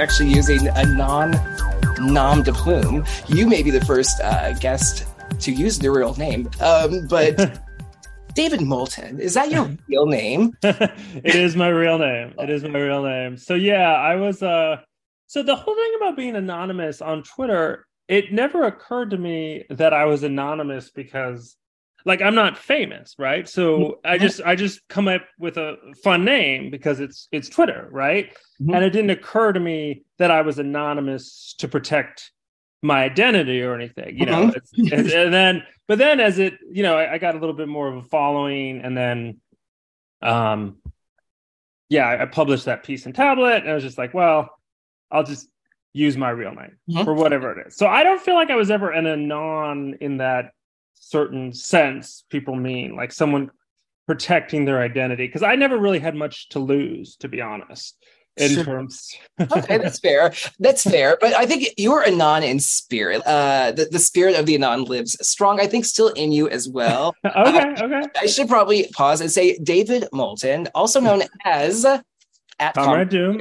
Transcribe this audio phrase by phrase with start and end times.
[0.00, 1.32] you're actually using a non
[1.98, 5.06] nom de plume, you may be the first uh, guest
[5.40, 6.48] to use the real name.
[6.58, 7.60] Um, but
[8.34, 10.56] David Moulton, is that your real name?
[10.62, 12.32] it is my real name.
[12.38, 13.36] It is my real name.
[13.36, 14.76] So yeah, I was uh
[15.26, 19.92] so the whole thing about being anonymous on Twitter, it never occurred to me that
[19.92, 21.56] I was anonymous because
[22.04, 23.48] like I'm not famous, right?
[23.48, 23.92] So mm-hmm.
[24.04, 28.30] I just I just come up with a fun name because it's it's Twitter, right?
[28.60, 28.74] Mm-hmm.
[28.74, 32.32] And it didn't occur to me that I was anonymous to protect
[32.82, 34.52] my identity or anything, you know.
[34.76, 37.68] And, and, then but then as it, you know, I, I, got a little bit
[37.68, 39.40] more of a following and then
[40.22, 40.78] um
[41.90, 44.50] yeah, I, I published that piece in tablet and I was just like, well,
[45.10, 45.48] I'll just
[45.92, 47.04] use my real name mm-hmm.
[47.04, 47.76] for whatever it is.
[47.76, 50.52] So I don't feel like I was ever an anon in that
[51.00, 53.50] certain sense people mean, like someone
[54.06, 55.26] protecting their identity.
[55.26, 57.96] Because I never really had much to lose, to be honest.
[58.36, 58.64] In sure.
[58.64, 60.32] terms, okay, that's fair.
[60.60, 61.18] That's fair.
[61.20, 63.22] But I think you're anon in spirit.
[63.26, 65.60] Uh, the, the spirit of the anon lives strong.
[65.60, 67.14] I think still in you as well.
[67.26, 68.02] okay, uh, okay.
[68.18, 71.84] I should probably pause and say David Moulton, also known as
[72.60, 73.38] at Comrade Doom.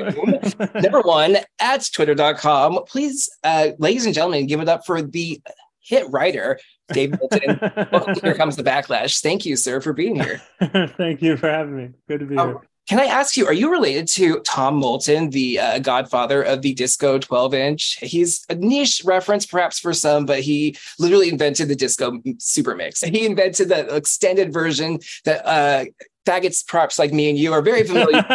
[0.75, 2.83] Number one at twitter.com.
[2.87, 5.41] Please, uh, ladies and gentlemen, give it up for the
[5.89, 6.59] hit writer
[6.93, 7.59] Dave Moulton.
[8.23, 9.21] here comes the backlash.
[9.21, 10.41] Thank you, sir, for being here.
[10.97, 11.89] Thank you for having me.
[12.07, 12.61] Good to be um, here.
[12.87, 16.73] Can I ask you, are you related to Tom Moulton, the uh, godfather of the
[16.73, 17.99] disco 12 inch?
[18.01, 23.01] He's a niche reference, perhaps for some, but he literally invented the disco super mix.
[23.01, 25.85] He invented the extended version that uh,
[26.29, 28.21] faggots props like me and you are very familiar.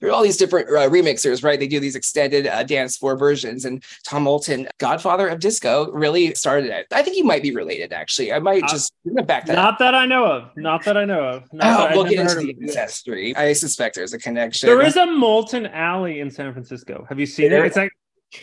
[0.00, 1.58] there are all these different uh, remixers, right?
[1.58, 3.64] They do these extended uh, dance floor versions.
[3.64, 6.86] And Tom Moulton, godfather of disco, really started it.
[6.92, 8.32] I think you might be related, actually.
[8.32, 9.54] I might uh, just back that.
[9.54, 9.78] Not up.
[9.78, 10.56] that I know of.
[10.56, 11.52] Not that I know of.
[11.52, 13.34] Not oh, we'll get into the ancestry.
[13.36, 14.68] I suspect there's a connection.
[14.68, 17.06] There is a Moulton Alley in San Francisco.
[17.08, 17.68] Have you seen there, it?
[17.68, 17.92] It's like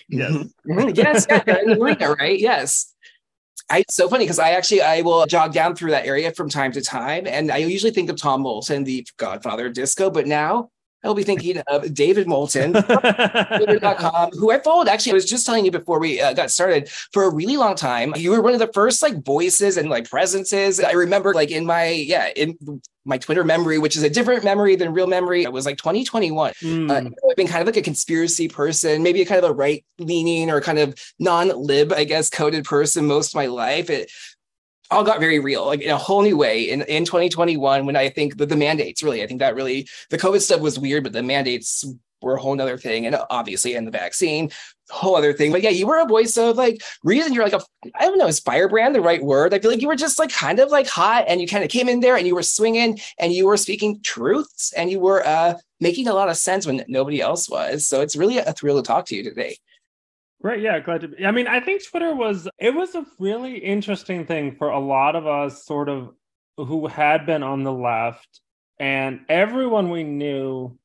[0.09, 2.39] yes, yes, yeah, right?
[2.39, 2.94] Yes.
[3.69, 6.49] I, it's so funny because I actually I will jog down through that area from
[6.49, 10.27] time to time, and I usually think of Tom Moulton, the Godfather of disco, but
[10.27, 10.69] now
[11.05, 12.83] I'll be thinking of David Moulton, who
[14.51, 14.87] I followed.
[14.87, 17.75] Actually, I was just telling you before we uh, got started for a really long
[17.75, 18.13] time.
[18.15, 20.79] You were one of the first like voices and like presences.
[20.79, 22.57] I remember like in my, yeah, in
[23.05, 25.43] my Twitter memory, which is a different memory than real memory.
[25.43, 26.53] It was like 2021.
[26.53, 26.89] Mm.
[26.89, 29.85] Uh, I've been kind of like a conspiracy person, maybe a kind of a right
[29.99, 33.89] leaning or kind of non lib, I guess, coded person most of my life.
[33.89, 34.11] It
[34.91, 38.09] all got very real, like in a whole new way in, in 2021 when I
[38.09, 41.13] think that the mandates really, I think that really, the COVID stuff was weird, but
[41.13, 41.85] the mandates
[42.21, 43.05] were a whole other thing.
[43.05, 44.51] And obviously, and the vaccine,
[44.89, 45.51] whole other thing.
[45.51, 47.61] But yeah, you were a voice of like reason you're like a,
[47.95, 49.53] I don't know, is firebrand the right word?
[49.53, 51.69] I feel like you were just like kind of like hot and you kind of
[51.69, 55.25] came in there and you were swinging and you were speaking truths and you were
[55.25, 57.87] uh, making a lot of sense when nobody else was.
[57.87, 59.57] So it's really a thrill to talk to you today.
[60.41, 60.61] Right.
[60.61, 60.79] Yeah.
[60.79, 61.25] Glad to be.
[61.25, 65.15] I mean, I think Twitter was, it was a really interesting thing for a lot
[65.15, 66.11] of us, sort of
[66.57, 68.39] who had been on the left,
[68.79, 70.77] and everyone we knew,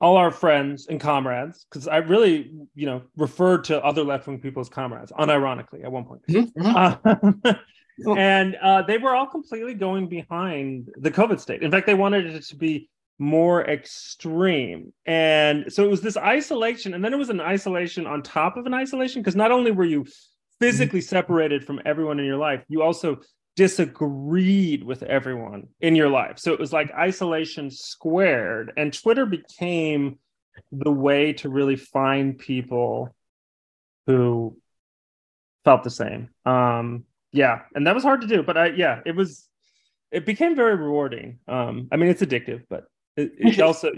[0.00, 4.40] all our friends and comrades, because I really, you know, referred to other left wing
[4.40, 6.22] people as comrades, unironically at one point.
[6.28, 6.60] Mm-hmm.
[6.60, 7.32] mm-hmm.
[7.44, 7.54] Uh,
[8.16, 11.62] and uh, they were all completely going behind the COVID state.
[11.62, 14.92] In fact, they wanted it to be more extreme.
[15.06, 18.66] And so it was this isolation, and then it was an isolation on top of
[18.66, 20.06] an isolation, because not only were you
[20.60, 21.08] physically mm-hmm.
[21.08, 23.20] separated from everyone in your life, you also
[23.56, 26.38] disagreed with everyone in your life.
[26.38, 28.72] So it was like isolation squared.
[28.76, 30.18] And Twitter became
[30.72, 33.14] the way to really find people
[34.06, 34.56] who
[35.64, 36.30] felt the same.
[36.44, 39.48] Um, yeah, and that was hard to do, but I yeah, it was
[40.12, 41.40] it became very rewarding.
[41.48, 42.84] Um, I mean, it's addictive, but
[43.16, 43.90] it, it also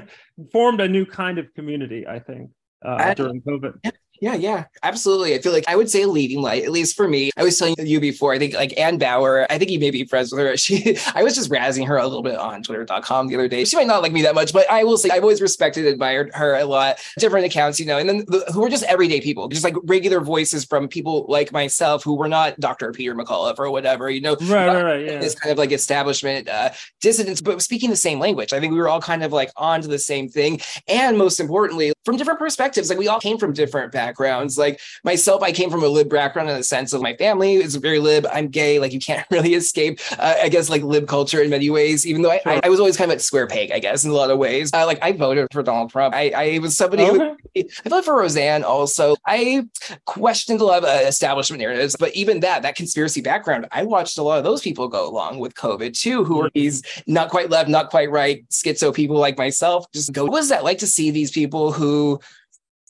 [0.52, 2.50] formed a new kind of community, I think,
[2.84, 3.92] uh, during COVID.
[4.24, 5.34] Yeah, yeah, absolutely.
[5.34, 7.30] I feel like I would say a leading light, at least for me.
[7.36, 10.04] I was telling you before, I think like Ann Bauer, I think you may be
[10.04, 10.56] friends with her.
[10.64, 13.66] She, I was just razzing her a little bit on twitter.com the other day.
[13.66, 16.30] She might not like me that much, but I will say I've always respected, admired
[16.32, 16.96] her a lot.
[17.18, 20.20] Different accounts, you know, and then the, who were just everyday people, just like regular
[20.20, 22.92] voices from people like myself who were not Dr.
[22.92, 25.18] Peter McCullough or whatever, you know, right, right, right, yeah.
[25.18, 26.70] this kind of like establishment uh,
[27.02, 28.54] dissidents, but speaking the same language.
[28.54, 30.62] I think we were all kind of like onto the same thing.
[30.88, 34.56] And most importantly, from different perspectives, like we all came from different backgrounds backgrounds.
[34.56, 37.74] Like myself, I came from a lib background in the sense of my family is
[37.76, 38.26] very lib.
[38.32, 38.78] I'm gay.
[38.78, 42.06] Like you can't really escape, uh, I guess, like lib culture in many ways.
[42.06, 44.10] Even though I, I, I, was always kind of a square peg, I guess, in
[44.10, 44.72] a lot of ways.
[44.72, 46.14] Uh, like I voted for Donald Trump.
[46.14, 47.34] I, I was somebody okay.
[47.56, 48.62] who I voted for Roseanne.
[48.62, 49.66] Also, I
[50.04, 54.18] questioned a lot of uh, establishment narratives, but even that, that conspiracy background, I watched
[54.18, 57.50] a lot of those people go along with COVID too, who are these not quite
[57.50, 59.90] left, not quite right, schizo people like myself.
[59.92, 62.20] Just go, what was that like to see these people who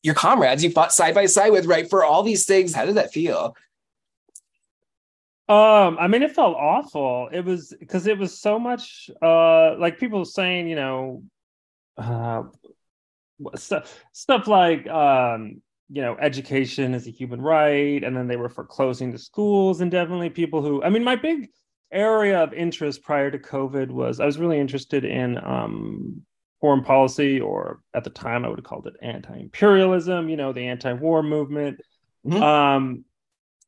[0.04, 1.88] your comrades you fought side by side with, right?
[1.88, 2.74] For all these things.
[2.74, 3.56] How did that feel?
[5.48, 7.28] Um, I mean, it felt awful.
[7.32, 11.22] It was because it was so much uh like people saying, you know,
[11.96, 12.44] uh
[13.56, 15.60] stuff stuff like um
[15.90, 19.80] you know education is a human right and then they were for closing the schools
[19.80, 21.50] and definitely people who i mean my big
[21.92, 26.22] area of interest prior to covid was i was really interested in um
[26.64, 30.66] foreign policy or at the time i would have called it anti-imperialism you know the
[30.66, 31.78] anti-war movement
[32.26, 32.42] mm-hmm.
[32.42, 33.04] um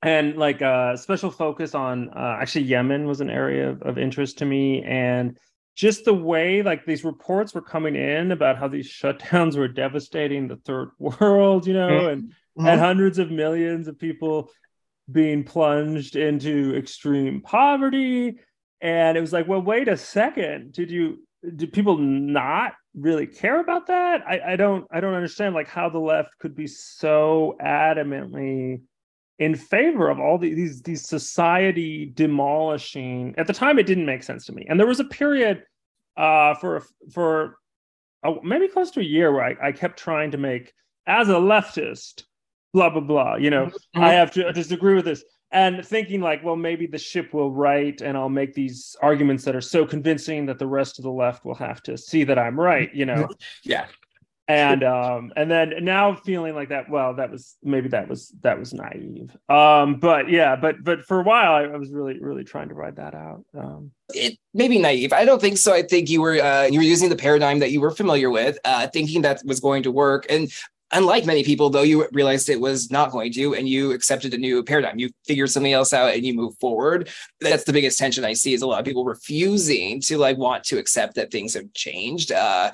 [0.02, 3.98] and like a uh, special focus on uh, actually yemen was an area of, of
[3.98, 5.36] interest to me and
[5.76, 10.48] just the way like these reports were coming in about how these shutdowns were devastating
[10.48, 12.08] the third world, you know, mm-hmm.
[12.08, 12.66] and mm-hmm.
[12.66, 14.50] and hundreds of millions of people
[15.12, 18.38] being plunged into extreme poverty.
[18.80, 20.72] And it was like, well, wait a second.
[20.72, 21.22] Did you
[21.54, 24.22] did people not really care about that?
[24.26, 28.80] I, I don't I don't understand like how the left could be so adamantly
[29.38, 34.22] in favor of all the, these these society demolishing at the time it didn't make
[34.22, 35.62] sense to me and there was a period
[36.16, 36.82] uh for
[37.12, 37.58] for
[38.24, 40.72] oh, maybe close to a year where I, I kept trying to make
[41.06, 42.24] as a leftist
[42.72, 44.00] blah blah blah you know mm-hmm.
[44.02, 45.22] i have to disagree with this
[45.52, 49.54] and thinking like well maybe the ship will right and i'll make these arguments that
[49.54, 52.58] are so convincing that the rest of the left will have to see that i'm
[52.58, 53.28] right you know?
[53.62, 53.86] Yeah.
[54.48, 58.56] And um and then now feeling like that well that was maybe that was that
[58.60, 59.36] was naive.
[59.48, 62.74] Um but yeah but but for a while i, I was really really trying to
[62.74, 63.90] ride that out um.
[64.14, 65.12] It may be naive.
[65.12, 65.74] I don't think so.
[65.74, 68.56] I think you were uh you were using the paradigm that you were familiar with
[68.64, 70.26] uh thinking that was going to work.
[70.30, 70.48] And
[70.92, 74.38] unlike many people though you realized it was not going to and you accepted a
[74.38, 74.98] new paradigm.
[74.98, 77.08] You figured something else out and you move forward.
[77.40, 80.64] That's the biggest tension i see is a lot of people refusing to like want
[80.64, 82.32] to accept that things have changed.
[82.32, 82.72] Uh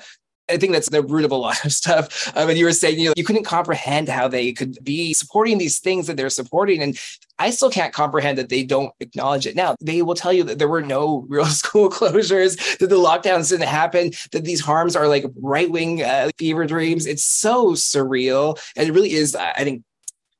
[0.49, 2.31] I think that's the root of a lot of stuff.
[2.35, 5.57] I mean, you were saying, you know, you couldn't comprehend how they could be supporting
[5.57, 6.81] these things that they're supporting.
[6.81, 6.97] And
[7.39, 9.75] I still can't comprehend that they don't acknowledge it now.
[9.81, 13.67] They will tell you that there were no real school closures, that the lockdowns didn't
[13.67, 17.05] happen, that these harms are like right wing uh, fever dreams.
[17.05, 18.59] It's so surreal.
[18.75, 19.83] And it really is, I think,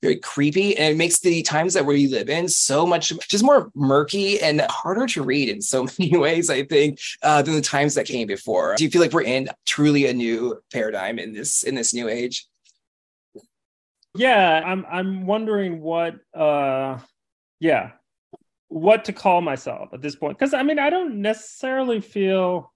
[0.03, 3.71] very creepy and it makes the times that we live in so much just more
[3.73, 7.95] murky and harder to read in so many ways i think uh, than the times
[7.95, 8.75] that came before.
[8.75, 12.09] Do you feel like we're in truly a new paradigm in this in this new
[12.09, 12.45] age?
[14.15, 16.99] Yeah i'm i'm wondering what uh
[17.61, 17.91] yeah
[18.67, 20.37] what to call myself at this point.
[20.37, 22.72] Because i mean i don't necessarily feel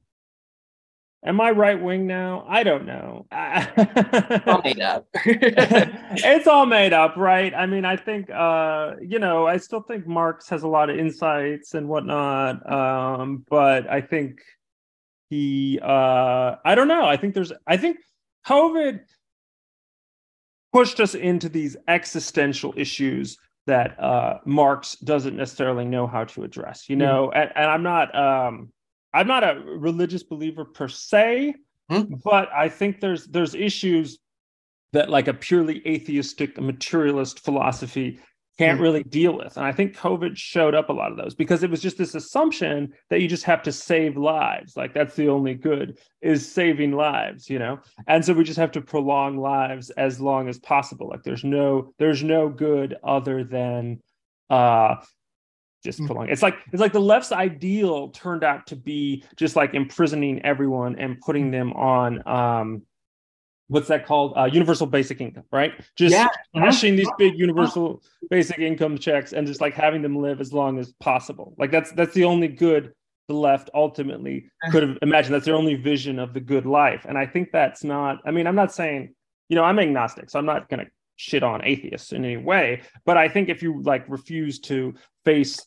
[1.25, 2.45] Am I right wing now?
[2.47, 3.25] I don't know.
[3.31, 5.07] all made up.
[5.25, 7.53] it's all made up, right?
[7.53, 10.97] I mean, I think uh, you know, I still think Marx has a lot of
[10.97, 12.71] insights and whatnot.
[12.71, 14.39] Um, but I think
[15.29, 17.05] he uh I don't know.
[17.05, 17.97] I think there's I think
[18.47, 19.01] COVID
[20.71, 26.87] pushed us into these existential issues that uh Marx doesn't necessarily know how to address,
[26.87, 27.01] you hmm.
[27.01, 27.41] know, mm-hmm.
[27.41, 28.71] and, and I'm not um
[29.13, 31.55] I'm not a religious believer per se,
[31.89, 32.01] hmm?
[32.23, 34.19] but I think there's there's issues
[34.93, 38.19] that like a purely atheistic materialist philosophy
[38.57, 38.83] can't hmm.
[38.83, 39.55] really deal with.
[39.57, 42.15] And I think COVID showed up a lot of those because it was just this
[42.15, 44.75] assumption that you just have to save lives.
[44.75, 47.79] Like that's the only good is saving lives, you know?
[48.07, 51.07] And so we just have to prolong lives as long as possible.
[51.09, 54.01] Like there's no there's no good other than
[54.49, 54.95] uh
[55.87, 56.05] just mm.
[56.05, 56.29] prolong.
[56.29, 60.97] It's like it's like the left's ideal turned out to be just like imprisoning everyone
[60.97, 62.81] and putting them on um
[63.69, 64.33] what's that called?
[64.37, 65.73] Uh, universal basic income, right?
[65.95, 66.27] Just yeah.
[66.55, 66.95] Mm-hmm.
[66.95, 70.93] these big universal basic income checks and just like having them live as long as
[70.99, 71.53] possible.
[71.57, 72.93] Like that's that's the only good
[73.27, 75.35] the left ultimately could have imagined.
[75.35, 77.05] That's their only vision of the good life.
[77.07, 78.19] And I think that's not.
[78.25, 79.13] I mean, I'm not saying
[79.49, 82.83] you know I'm agnostic, so I'm not going to shit on atheists in any way.
[83.05, 84.93] But I think if you like refuse to
[85.25, 85.65] face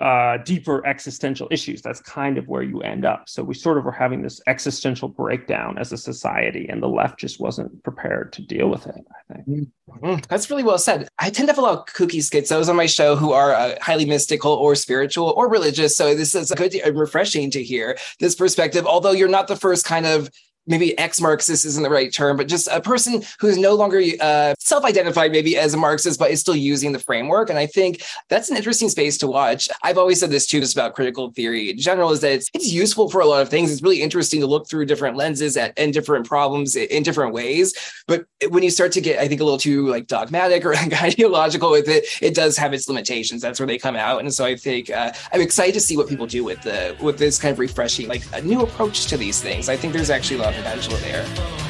[0.00, 1.82] uh, deeper existential issues.
[1.82, 3.28] That's kind of where you end up.
[3.28, 7.18] So we sort of were having this existential breakdown as a society, and the left
[7.18, 9.04] just wasn't prepared to deal with it.
[9.30, 10.20] I think mm-hmm.
[10.28, 11.08] that's really well said.
[11.18, 13.76] I tend to have a lot of kooky schizos on my show who are uh,
[13.80, 15.96] highly mystical or spiritual or religious.
[15.96, 18.86] So this is good and refreshing to hear this perspective.
[18.86, 20.30] Although you're not the first kind of
[20.66, 25.32] maybe ex-Marxist isn't the right term, but just a person who's no longer uh, self-identified
[25.32, 27.50] maybe as a Marxist, but is still using the framework.
[27.50, 29.68] And I think that's an interesting space to watch.
[29.82, 32.70] I've always said this too, just about critical theory in general, is that it's, it's
[32.70, 33.72] useful for a lot of things.
[33.72, 37.74] It's really interesting to look through different lenses at, and different problems in different ways.
[38.06, 41.02] But when you start to get, I think, a little too like dogmatic or like,
[41.02, 43.42] ideological with it, it does have its limitations.
[43.42, 44.20] That's where they come out.
[44.20, 47.18] And so I think uh, I'm excited to see what people do with the with
[47.18, 49.68] this kind of refreshing, like a new approach to these things.
[49.68, 51.69] I think there's actually a lot of potential there.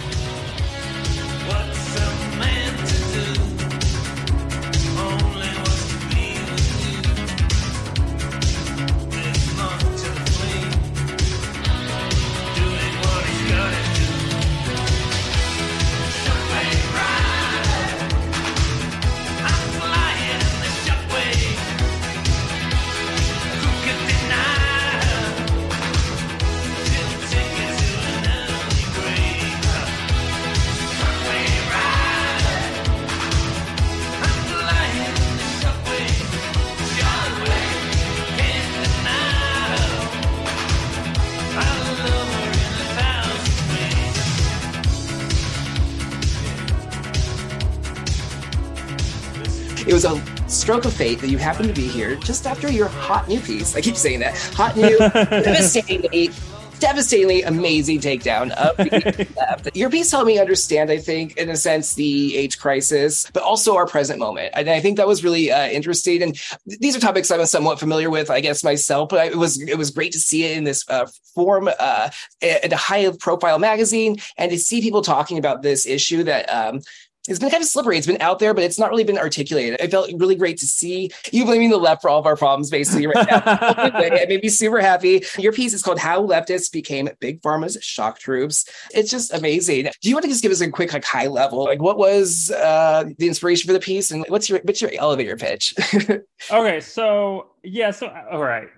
[50.71, 53.75] Stroke of fate that you happen to be here just after your hot new piece.
[53.75, 56.31] I keep saying that hot new, devastatingly,
[56.79, 58.79] devastatingly amazing takedown of
[59.37, 59.75] left.
[59.75, 63.75] Your piece helped me understand, I think, in a sense, the AIDS crisis, but also
[63.75, 64.53] our present moment.
[64.55, 66.23] And I think that was really uh, interesting.
[66.23, 69.09] And these are topics I'm somewhat familiar with, I guess myself.
[69.09, 72.11] But it was it was great to see it in this uh, form, uh,
[72.41, 76.47] in a high profile magazine, and to see people talking about this issue that.
[76.49, 76.83] Um,
[77.29, 77.99] it's been kind of slippery.
[77.99, 79.79] It's been out there, but it's not really been articulated.
[79.81, 82.71] It felt really great to see you blaming the left for all of our problems,
[82.71, 83.43] basically, right now.
[84.01, 85.23] it made me super happy.
[85.39, 88.65] Your piece is called How Leftists Became Big Pharma's Shock Troops.
[88.95, 89.91] It's just amazing.
[90.01, 91.65] Do you want to just give us a quick, like, high level?
[91.65, 95.37] Like, what was uh, the inspiration for the piece, and what's your what's your elevator
[95.37, 95.75] pitch?
[96.51, 98.69] okay, so yeah, so all right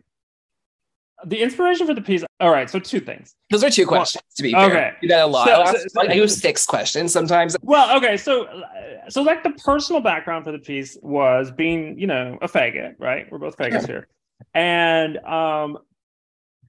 [1.26, 2.24] the inspiration for the piece.
[2.40, 3.34] All right, so two things.
[3.50, 4.22] Those are two questions.
[4.36, 5.46] to be fair, okay, you got a lot.
[5.46, 7.56] So, so, I use six questions sometimes.
[7.62, 8.48] Well, okay, so
[9.08, 13.30] so like the personal background for the piece was being, you know, a faggot, right?
[13.30, 14.08] We're both faggots here,
[14.54, 15.78] and um,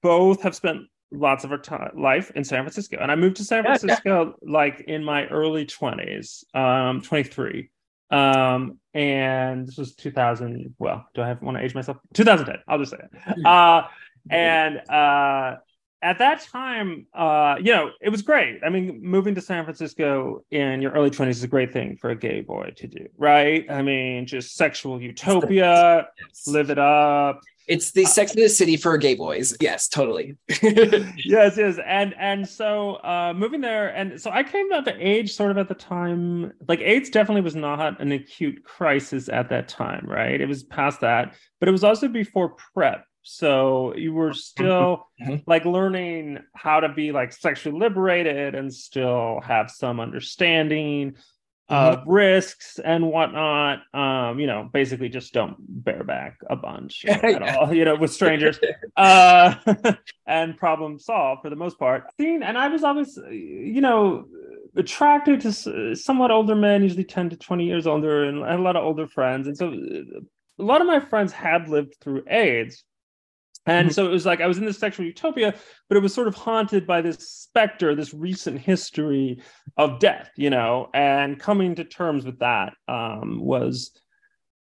[0.00, 3.44] both have spent lots of our time life in San Francisco, and I moved to
[3.44, 4.50] San Francisco yeah.
[4.50, 7.70] like in my early twenties, um, twenty three.
[8.10, 10.74] Um, and this was 2000.
[10.78, 11.96] Well, do I have want to age myself?
[12.12, 12.62] 2010.
[12.68, 13.10] I'll just say it.
[13.12, 13.46] Hmm.
[13.46, 13.82] Uh,
[14.30, 15.56] and uh,
[16.04, 18.60] at that time, uh, you know, it was great.
[18.64, 22.10] I mean, moving to San Francisco in your early 20s is a great thing for
[22.10, 23.64] a gay boy to do, right?
[23.70, 26.46] I mean, just sexual utopia, yes.
[26.46, 27.40] live it up.
[27.66, 29.56] It's the sex of the city for gay boys.
[29.58, 30.36] Yes, totally.
[30.62, 31.78] yes, yes.
[31.86, 35.68] And and so uh moving there, and so I came of age sort of at
[35.68, 40.38] the time, like AIDS definitely was not an acute crisis at that time, right?
[40.38, 45.36] It was past that, but it was also before PrEP so you were still mm-hmm.
[45.46, 51.14] like learning how to be like sexually liberated and still have some understanding
[51.70, 52.10] of mm-hmm.
[52.10, 53.78] risks and whatnot.
[53.94, 58.60] Um, you know, basically just don't bareback a bunch at all, you know, with strangers.
[58.94, 59.54] uh
[60.26, 62.04] and problem solved for the most part.
[62.20, 64.26] Seen And I was always, you know,
[64.76, 68.62] attracted to somewhat older men, usually 10 to 20 years older, and I had a
[68.62, 69.46] lot of older friends.
[69.46, 69.72] And so
[70.58, 72.84] a lot of my friends had lived through AIDS
[73.66, 73.94] and mm-hmm.
[73.94, 75.54] so it was like I was in this sexual utopia,
[75.88, 79.40] but it was sort of haunted by this specter, this recent history
[79.76, 83.92] of death, you know, and coming to terms with that um, was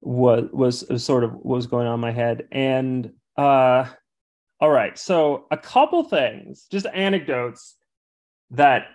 [0.02, 2.48] was was sort of what was going on in my head.
[2.52, 3.86] And uh,
[4.60, 7.76] all right, so a couple things, just anecdotes
[8.52, 8.88] that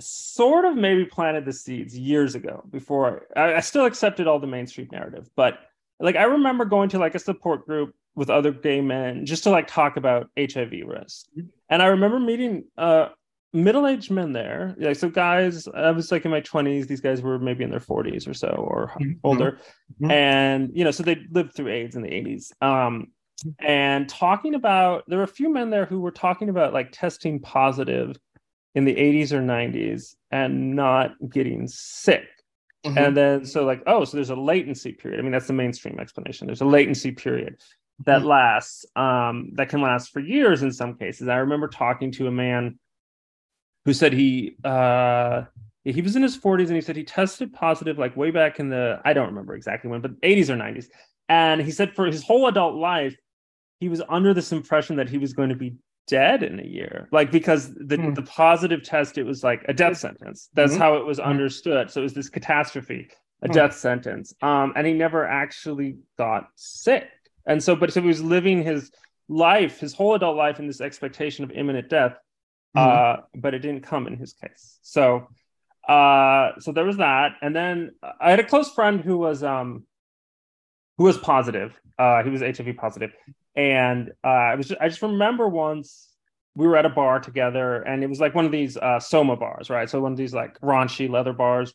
[0.00, 4.46] sort of maybe planted the seeds years ago before I, I still accepted all the
[4.46, 5.58] mainstream narrative, but
[5.98, 9.50] like I remember going to like a support group with other gay men just to
[9.50, 11.24] like talk about HIV risk.
[11.34, 11.48] Mm-hmm.
[11.70, 13.08] And I remember meeting uh
[13.54, 14.76] middle-aged men there.
[14.78, 17.80] Like so guys, I was like in my 20s, these guys were maybe in their
[17.80, 19.12] 40s or so or mm-hmm.
[19.24, 19.52] older.
[20.02, 20.10] Mm-hmm.
[20.10, 22.52] And you know, so they lived through AIDS in the 80s.
[22.62, 23.06] Um
[23.58, 27.40] and talking about there were a few men there who were talking about like testing
[27.40, 28.16] positive
[28.74, 32.28] in the 80s or 90s and not getting sick.
[32.84, 32.98] Mm-hmm.
[32.98, 35.20] And then so like, oh, so there's a latency period.
[35.20, 36.46] I mean, that's the mainstream explanation.
[36.46, 37.56] There's a latency period
[38.06, 38.28] that mm-hmm.
[38.28, 41.28] lasts um, that can last for years in some cases.
[41.28, 42.78] I remember talking to a man
[43.84, 45.44] who said he uh,
[45.84, 48.68] he was in his 40s and he said he tested positive like way back in
[48.68, 50.86] the I don't remember exactly when, but 80s or 90s.
[51.28, 53.16] And he said for his whole adult life,
[53.78, 55.76] he was under this impression that he was going to be
[56.06, 58.14] dead in a year like because the, Hmm.
[58.14, 60.78] the positive test it was like a death sentence that's Mhm.
[60.78, 63.08] how it was understood so it was this catastrophe
[63.42, 63.52] a Hmm.
[63.52, 67.08] death sentence um and he never actually got sick
[67.46, 68.90] and so but so he was living his
[69.28, 72.16] life his whole adult life in this expectation of imminent death
[72.76, 72.86] Mhm.
[72.86, 74.78] uh but it didn't come in his case.
[74.82, 75.26] So
[75.88, 77.32] uh so there was that.
[77.42, 79.84] And then i had a close friend who was um
[80.98, 81.78] who was positive.
[81.98, 83.12] Uh he was hiv positive.
[83.56, 86.09] And uh i was just, i just remember once
[86.60, 89.38] we were at a bar together and it was like one of these uh SoMa
[89.38, 89.88] bars right?
[89.88, 91.74] So one of these like raunchy leather bars.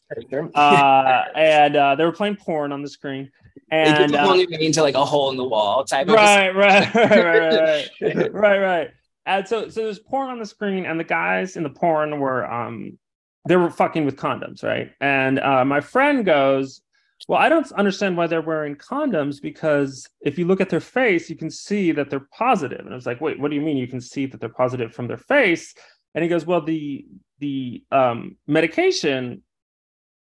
[0.53, 3.31] Uh and uh they were playing porn on the screen
[3.71, 7.89] and uh, into like a hole in the wall type of right, right, right, right,
[8.01, 8.89] right, right, right.
[9.25, 12.45] And so, so there's porn on the screen, and the guys in the porn were,
[12.45, 12.99] um,
[13.47, 14.91] they were fucking with condoms, right?
[15.01, 16.81] And uh, my friend goes,
[17.27, 21.29] "Well, I don't understand why they're wearing condoms because if you look at their face,
[21.29, 23.77] you can see that they're positive." And I was like, "Wait, what do you mean
[23.77, 25.73] you can see that they're positive from their face?"
[26.13, 27.05] And he goes, "Well, the
[27.39, 29.43] the um, medication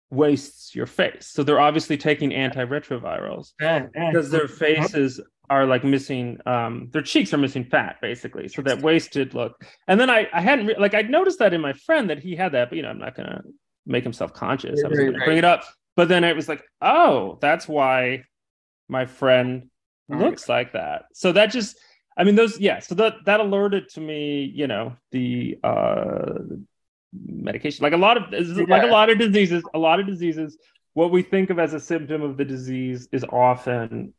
[0.10, 3.54] wastes your face, so they're obviously taking antiretrovirals."
[4.12, 8.82] because their faces are like missing um their cheeks are missing fat basically so that
[8.82, 12.10] wasted look and then i i hadn't re- like i noticed that in my friend
[12.10, 13.44] that he had that but you know i'm not gonna
[13.86, 15.26] make him self-conscious i was Right, gonna right.
[15.26, 15.64] bring it up
[15.96, 18.24] but then it was like oh that's why
[18.88, 19.70] my friend
[20.08, 20.22] Right.
[20.22, 21.80] looks like that so that just
[22.16, 26.34] i mean those yeah so that that alerted to me you know the uh
[27.12, 28.32] medication like a lot of
[28.70, 30.60] like a lot of diseases a lot of diseases
[30.94, 34.14] what we think of as a symptom of the disease is often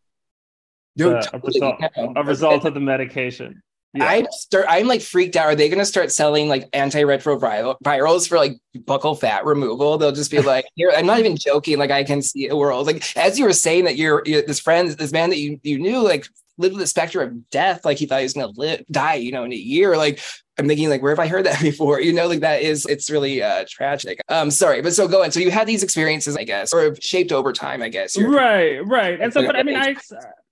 [0.97, 2.07] Yo, uh, a result yeah.
[2.17, 3.63] a result of the medication
[3.97, 4.07] yeah.
[4.07, 4.67] I'm start.
[4.69, 5.47] I'm like freaked out.
[5.47, 9.99] Are they going to start selling like antiretrovirals for like buccal fat removal?
[9.99, 11.79] They'll just be like, "Here." I'm not even joking.
[11.79, 12.87] Like I can see a world.
[12.87, 15.79] Like as you were saying that you're, you this friend, this man that you you
[15.79, 16.27] knew, like
[16.59, 17.85] lived with the specter of death.
[17.85, 19.15] Like he thought he was going to live, die.
[19.15, 19.97] You know, in a year.
[19.97, 20.21] Like
[20.59, 22.01] I'm thinking, like where have I heard that before?
[22.01, 24.21] You know, like that is it's really uh tragic.
[24.29, 25.31] Um, sorry, but so go on.
[25.33, 28.17] So you had these experiences, I guess, or shaped over time, I guess.
[28.17, 29.95] You're- right right and so but i mean i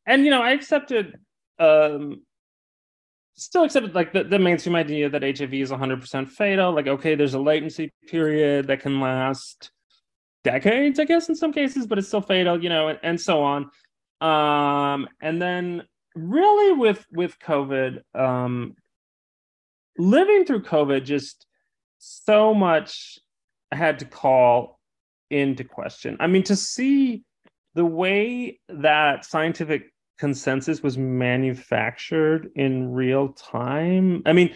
[0.06, 1.18] and you know i accepted
[1.58, 2.22] um
[3.36, 7.34] still accepted like the, the mainstream idea that hiv is 100% fatal like okay there's
[7.34, 9.70] a latency period that can last
[10.44, 13.42] decades i guess in some cases but it's still fatal you know and, and so
[13.42, 13.70] on.
[14.20, 15.82] Um and then
[16.14, 18.76] really with with covid um
[19.98, 21.46] living through covid just
[21.98, 23.18] so much
[23.72, 24.78] had to call
[25.30, 26.16] into question.
[26.20, 27.24] I mean to see
[27.74, 34.22] the way that scientific consensus was manufactured in real time.
[34.26, 34.54] I mean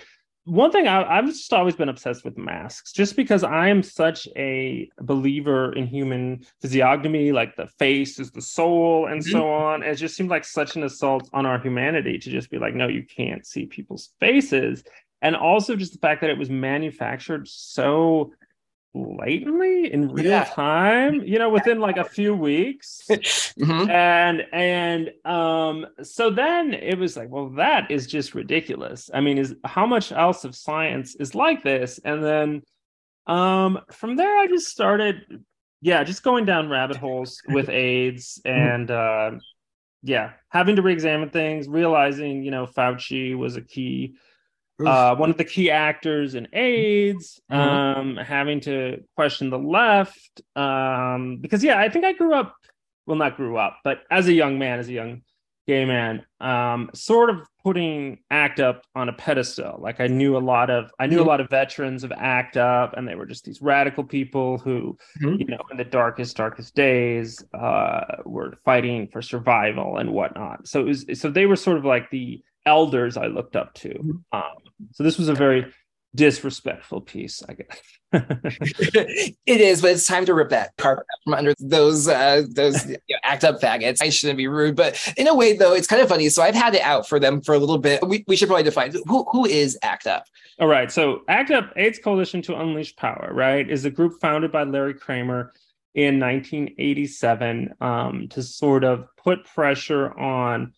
[0.48, 4.26] one thing I, i've just always been obsessed with masks just because i am such
[4.34, 9.30] a believer in human physiognomy like the face is the soul and mm-hmm.
[9.30, 9.82] so on.
[9.82, 12.88] It just seemed like such an assault on our humanity to just be like no
[12.88, 14.84] you can't see people's faces.
[15.20, 18.32] And also just the fact that it was manufactured so
[18.94, 20.44] blatantly in real Yeah.
[20.44, 23.06] time you know within like a few weeks
[23.58, 23.90] Mhm.
[23.90, 29.36] and and um so then it was like well that is just ridiculous i mean
[29.38, 32.62] is how much else of science is like this and then
[33.26, 35.44] um from there i just started
[35.82, 39.30] yeah just going down rabbit holes with aids and uh
[40.02, 44.14] yeah having to re-examine things realizing you know fauci was a key
[44.86, 47.56] uh, one of the key actors in AIDS, Mhm.
[47.56, 50.40] um, having to question the left.
[50.56, 52.54] Um, because, yeah, I think I grew up,
[53.06, 55.22] well, not grew up, but as a young man, as a young
[55.66, 59.78] gay man, um, sort of putting ACT UP on a pedestal.
[59.80, 61.26] Like I knew a lot of, I knew a Mhm.
[61.26, 65.40] lot of veterans of ACT UP, and they were just these radical people who, Mhm.
[65.40, 70.66] you know, in the darkest, darkest days, uh, were fighting for survival and whatnot.
[70.66, 73.88] So it was, so they were sort of like the elders I looked up to.
[73.88, 74.22] Mhm.
[74.32, 74.58] Um,
[74.92, 75.66] so this was a very
[76.14, 77.80] disrespectful piece, I guess.
[79.46, 82.96] it is, but it's time to rip that carpet from under those uh, those you
[83.10, 84.02] know, act up faggots.
[84.02, 86.28] I shouldn't be rude, but in a way, though, it's kind of funny.
[86.28, 88.06] So I've had it out for them for a little bit.
[88.06, 90.24] We, we should probably define who who is act up.
[90.58, 90.90] All right.
[90.90, 94.94] So ACT UP, AIDS Coalition to Unleash Power, right, is a group founded by Larry
[94.94, 95.52] Kramer
[95.94, 100.72] in 1987 um, to sort of put pressure on.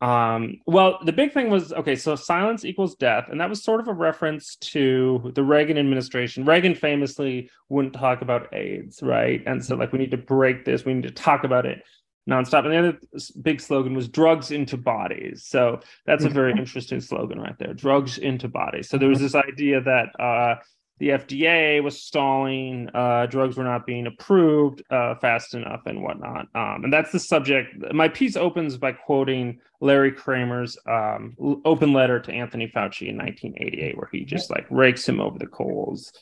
[0.00, 3.80] Um, well, the big thing was okay, so silence equals death, and that was sort
[3.80, 6.44] of a reference to the Reagan administration.
[6.44, 9.42] Reagan famously wouldn't talk about AIDS, right?
[9.46, 11.82] And so, like, we need to break this, we need to talk about it
[12.28, 12.64] nonstop.
[12.64, 12.98] And the other
[13.42, 15.44] big slogan was drugs into bodies.
[15.46, 18.88] So that's a very interesting slogan right there drugs into bodies.
[18.88, 20.56] So there was this idea that uh,
[20.98, 26.46] the FDA was stalling, uh, drugs were not being approved uh, fast enough, and whatnot.
[26.54, 27.74] Um, and that's the subject.
[27.92, 33.96] My piece opens by quoting Larry Kramer's um, open letter to Anthony Fauci in 1988,
[33.96, 36.12] where he just like rakes him over the coals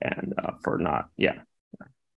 [0.00, 1.40] and uh, for not, yeah,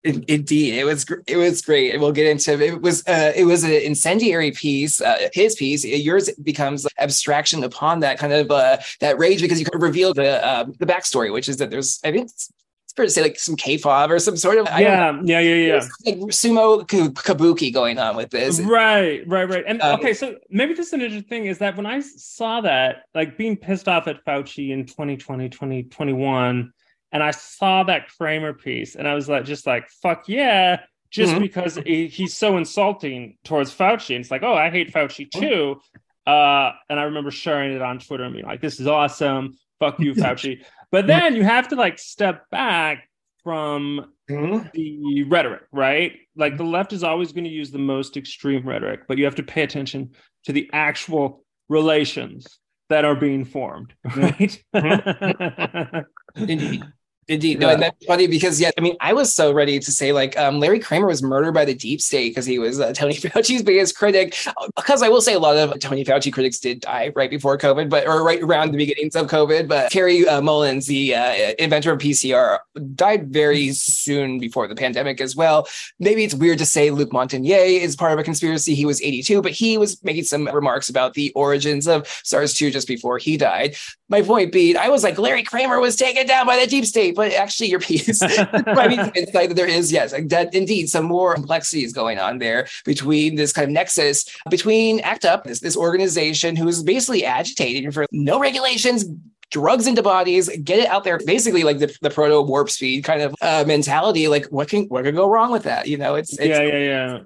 [0.03, 1.97] Indeed, it was it was great.
[1.97, 2.81] We'll get into it.
[2.81, 4.99] Was uh, it was an incendiary piece.
[4.99, 9.67] Uh, his piece, yours becomes abstraction upon that kind of uh, that rage because you
[9.73, 12.51] reveal the uh, the backstory, which is that there's I think it's,
[12.83, 15.87] it's fair to say like some kayfabe or some sort of yeah yeah yeah yeah
[16.05, 18.59] like sumo kabuki going on with this.
[18.59, 19.63] Right, right, right.
[19.65, 22.59] And um, okay, so maybe this is an interesting thing is that when I saw
[22.59, 26.73] that, like being pissed off at Fauci in 2020, 2021
[27.13, 31.33] and I saw that Kramer piece, and I was like, just like, fuck yeah, just
[31.33, 31.43] mm-hmm.
[31.43, 34.15] because he, he's so insulting towards Fauci.
[34.15, 35.39] And it's like, oh, I hate Fauci mm-hmm.
[35.39, 35.81] too.
[36.25, 39.53] Uh, and I remember sharing it on Twitter and being like, this is awesome.
[39.79, 40.65] Fuck you, Fauci.
[40.91, 43.07] But then you have to like step back
[43.43, 44.67] from mm-hmm.
[44.73, 46.13] the rhetoric, right?
[46.35, 49.35] Like the left is always going to use the most extreme rhetoric, but you have
[49.35, 50.11] to pay attention
[50.45, 54.63] to the actual relations that are being formed, right?
[54.73, 55.99] Mm-hmm.
[56.49, 56.83] Indeed.
[57.27, 57.59] Indeed.
[57.59, 60.37] No, and that's funny because yeah, I mean, I was so ready to say like
[60.37, 63.63] um, Larry Kramer was murdered by the deep state because he was uh, Tony Fauci's
[63.63, 64.35] biggest critic.
[64.75, 67.89] Because I will say a lot of Tony Fauci critics did die right before COVID,
[67.89, 69.67] but or right around the beginnings of COVID.
[69.67, 72.59] But Kary uh, Mullis, the uh, inventor of PCR,
[72.95, 75.67] died very soon before the pandemic as well.
[75.99, 78.75] Maybe it's weird to say Luc Montagnier is part of a conspiracy.
[78.75, 82.87] He was 82, but he was making some remarks about the origins of SARS-2 just
[82.87, 83.75] before he died.
[84.09, 87.12] My point being, I was like, Larry Kramer was taken down by the deep state
[87.15, 91.35] but actually your piece I mean insight that there is yes that indeed some more
[91.35, 96.55] complexities going on there between this kind of nexus between ACT UP this this organization
[96.55, 99.05] who is basically agitating for no regulations
[99.53, 101.19] drugs into bodies, get it out there.
[101.25, 104.27] Basically, like the, the proto warp speed kind of uh, mentality.
[104.27, 105.87] Like, what can what could go wrong with that?
[105.87, 107.19] You know, it's, it's yeah, yeah, yeah,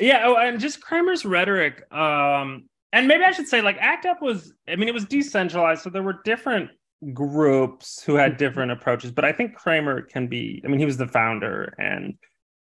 [0.00, 0.22] yeah.
[0.24, 1.92] Oh, and just Kramer's rhetoric.
[1.92, 4.54] Um, and maybe I should say, like, ACT UP was.
[4.66, 6.70] I mean, it was decentralized, so there were different
[7.12, 8.38] groups who had mm-hmm.
[8.38, 10.62] different approaches, but I think Kramer can be.
[10.64, 12.14] I mean, he was the founder and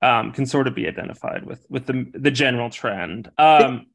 [0.03, 3.31] um, can sort of be identified with with the the general trend.
[3.39, 3.87] Um,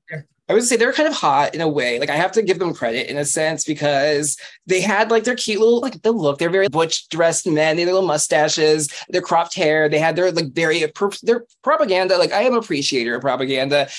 [0.50, 2.00] I would say they're kind of hot in a way.
[2.00, 5.36] Like I have to give them credit in a sense because they had like their
[5.36, 6.40] cute little like the look.
[6.40, 7.76] They're very butch dressed men.
[7.76, 9.90] They had little mustaches, their cropped hair.
[9.90, 10.86] They had their like very
[11.24, 12.18] their propaganda.
[12.18, 13.90] Like I am an appreciator of propaganda.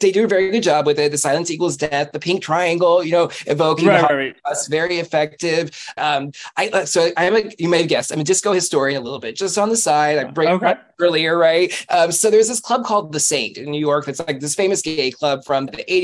[0.00, 1.12] They do a very good job with it.
[1.12, 2.12] The silence equals death.
[2.12, 4.56] The pink triangle, you know, evoking right, right, right.
[4.70, 5.70] very effective.
[5.98, 9.04] Um, I uh, so I'm a you may have guessed I'm a disco historian a
[9.04, 10.16] little bit just on the side.
[10.16, 10.74] I break okay.
[11.00, 11.70] earlier, right?
[11.90, 14.06] Um, so there's this club called the Saint in New York.
[14.06, 15.97] That's like this famous gay club from the 80s.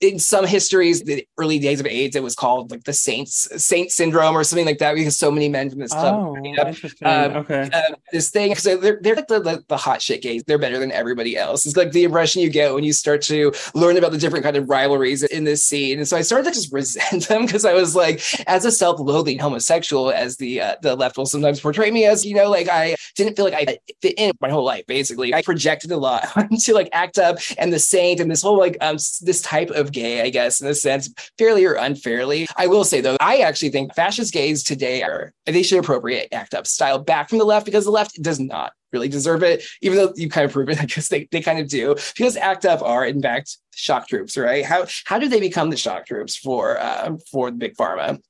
[0.00, 3.90] In some histories, the early days of AIDS, it was called like the Saints Saint
[3.90, 6.14] syndrome or something like that because so many men from this club.
[6.14, 7.06] Oh, interesting.
[7.06, 7.68] Um, okay.
[7.72, 10.42] Uh, this thing because they're they're like the, the, the, hot shit gays.
[10.44, 11.66] They're better than everybody else.
[11.66, 14.56] It's like the impression you get when you start to learn about the different kind
[14.56, 15.98] of rivalries in this scene.
[15.98, 19.38] And so I started to just resent them because I was like, as a self-loathing
[19.38, 22.96] homosexual, as the uh, the left will sometimes portray me as, you know, like I
[23.16, 24.86] didn't feel like I fit in my whole life.
[24.86, 26.28] Basically, I projected a lot
[26.60, 29.92] to like ACT UP and the Saint and this whole like um this type of
[29.92, 32.46] gay, I guess, in a sense, fairly or unfairly.
[32.56, 36.54] I will say though, I actually think fascist gays today are they should appropriate ACT
[36.54, 39.98] UP style back from the left because the left does not really deserve it, even
[39.98, 40.80] though you kind of prove it.
[40.82, 44.36] I guess they, they kind of do because ACT UP are in fact shock troops,
[44.36, 44.64] right?
[44.64, 48.20] How how do they become the shock troops for uh, for big pharma?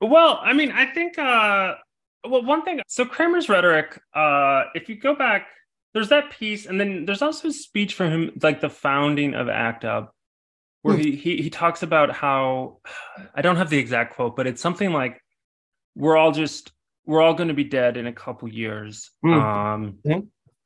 [0.00, 1.74] Well, I mean, I think uh,
[2.28, 2.80] well, one thing.
[2.86, 4.00] So Kramer's rhetoric.
[4.14, 5.46] Uh, if you go back
[5.96, 9.48] there's that piece, and then there's also a speech from him, like the founding of
[9.48, 10.14] ACT UP,
[10.82, 11.00] where hmm.
[11.00, 12.80] he, he he talks about how
[13.34, 15.22] I don't have the exact quote, but it's something like
[15.94, 16.70] we're all just
[17.06, 19.32] we're all going to be dead in a couple years, mm.
[19.32, 20.20] um, mm-hmm.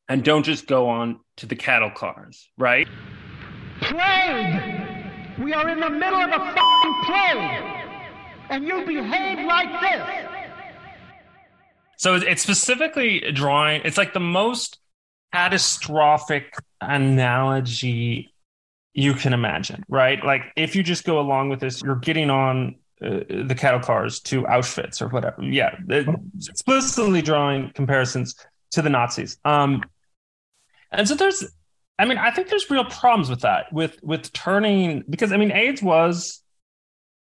[0.09, 2.89] and don't just go on to the cattle cars, right?
[3.83, 5.39] Plague!
[5.39, 7.87] We are in the middle of a fucking plague,
[8.51, 10.29] and you behave like this.
[11.99, 13.83] So it's specifically drawing.
[13.85, 14.81] It's like the most
[15.33, 18.33] catastrophic analogy
[18.93, 20.23] you can imagine, right?
[20.25, 24.21] Like if you just go along with this, you're getting on uh, the cattle cars
[24.21, 25.43] to Auschwitz or whatever.
[25.43, 25.77] Yeah,
[26.49, 28.35] explicitly drawing comparisons
[28.73, 29.39] to the Nazis.
[29.45, 29.83] Um,
[30.91, 31.45] and so there's,
[31.99, 35.53] I mean, I think there's real problems with that, with with turning because I mean,
[35.53, 36.43] AIDS was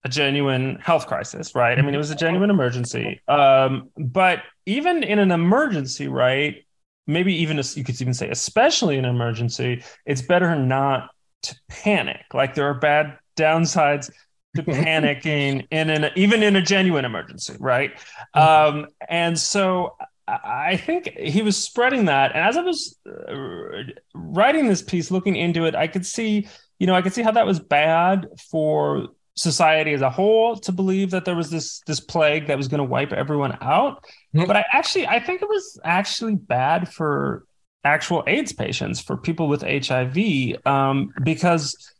[0.03, 1.77] a genuine health crisis, right?
[1.77, 3.21] I mean, it was a genuine emergency.
[3.27, 6.65] Um, but even in an emergency, right?
[7.07, 11.09] Maybe even you could even say especially in an emergency it's better not
[11.41, 14.11] to panic like there are bad downsides
[14.57, 17.95] to panicking in an even in a genuine emergency, right?
[18.35, 18.77] Mm-hmm.
[18.79, 19.95] Um, and so
[20.27, 22.35] I think he was spreading that.
[22.35, 26.47] And as I was uh, writing this piece, looking into it, I could see,
[26.79, 30.71] you know, I could see how that was bad for society as a whole to
[30.71, 34.03] believe that there was this this plague that was going to wipe everyone out.
[34.35, 34.45] Mm-hmm.
[34.45, 37.45] But I actually, I think it was actually bad for
[37.83, 41.93] actual AIDS patients, for people with HIV, um, because,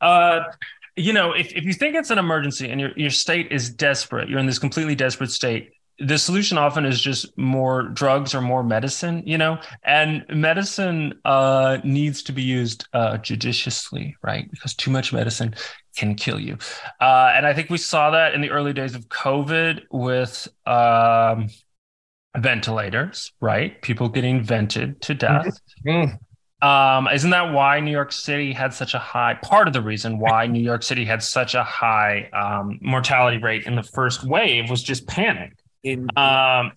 [0.00, 0.40] uh,
[0.96, 4.28] you know, if, if you think it's an emergency and your, your state is desperate,
[4.28, 8.62] you're in this completely desperate state, the solution often is just more drugs or more
[8.62, 14.50] medicine, you know, and medicine uh, needs to be used uh, judiciously, right?
[14.50, 15.54] Because too much medicine
[15.96, 16.58] can kill you.
[17.00, 21.48] Uh, and I think we saw that in the early days of COVID with um,
[22.36, 23.80] ventilators, right?
[23.80, 25.58] People getting vented to death.
[25.86, 26.16] Mm-hmm.
[26.66, 30.18] Um, isn't that why New York City had such a high part of the reason
[30.18, 34.70] why New York City had such a high um, mortality rate in the first wave
[34.70, 35.52] was just panic.
[36.16, 36.72] Um,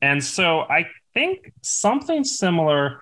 [0.00, 3.00] and so I think something similar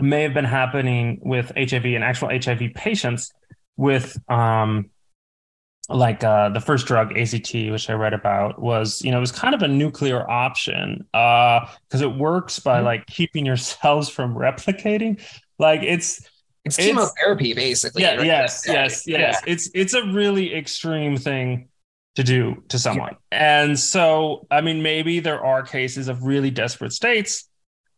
[0.00, 3.32] may have been happening with HIV and actual HIV patients
[3.76, 4.90] with um,
[5.88, 9.32] like uh, the first drug AZT, which I read about, was you know it was
[9.32, 12.86] kind of a nuclear option because uh, it works by mm-hmm.
[12.86, 15.20] like keeping your cells from replicating.
[15.58, 16.20] Like it's
[16.64, 18.02] it's, it's chemotherapy basically.
[18.02, 18.16] Yeah.
[18.16, 18.26] Right?
[18.26, 18.64] Yes.
[18.66, 19.06] Yes.
[19.06, 19.40] Yes.
[19.46, 19.52] Yeah.
[19.52, 21.68] It's it's a really extreme thing
[22.14, 23.62] to do to someone, yeah.
[23.62, 27.48] and so I mean maybe there are cases of really desperate states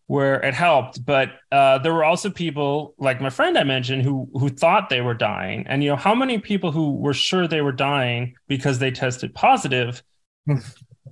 [0.07, 1.05] where it helped.
[1.05, 5.00] But uh, there were also people like my friend I mentioned who who thought they
[5.00, 8.79] were dying, and you know how many people who were sure they were dying because
[8.79, 10.02] they tested positive.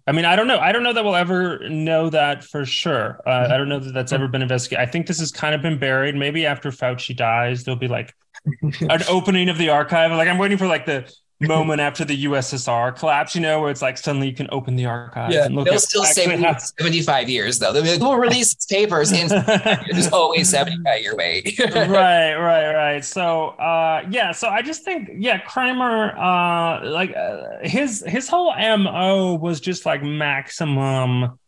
[0.07, 0.59] I mean, I don't know.
[0.59, 3.21] I don't know that we'll ever know that for sure.
[3.27, 4.87] Uh, I don't know that that's ever been investigated.
[4.87, 6.15] I think this has kind of been buried.
[6.15, 8.15] Maybe after Fauci dies, there'll be like
[8.63, 10.11] an opening of the archive.
[10.13, 11.11] Like I'm waiting for like the
[11.47, 14.87] moment after the USSR collapse, you know, where it's like suddenly you can open the
[14.87, 15.33] archive.
[15.33, 17.73] Yeah, and look they'll still say 75 years though.
[17.73, 19.29] They'll, they'll release papers in
[19.91, 21.59] there's always 75 year wait.
[21.75, 23.05] right, right, right.
[23.05, 28.55] So uh yeah, so I just think yeah, Kramer uh like uh, his his whole
[28.57, 31.39] MO was just like maximum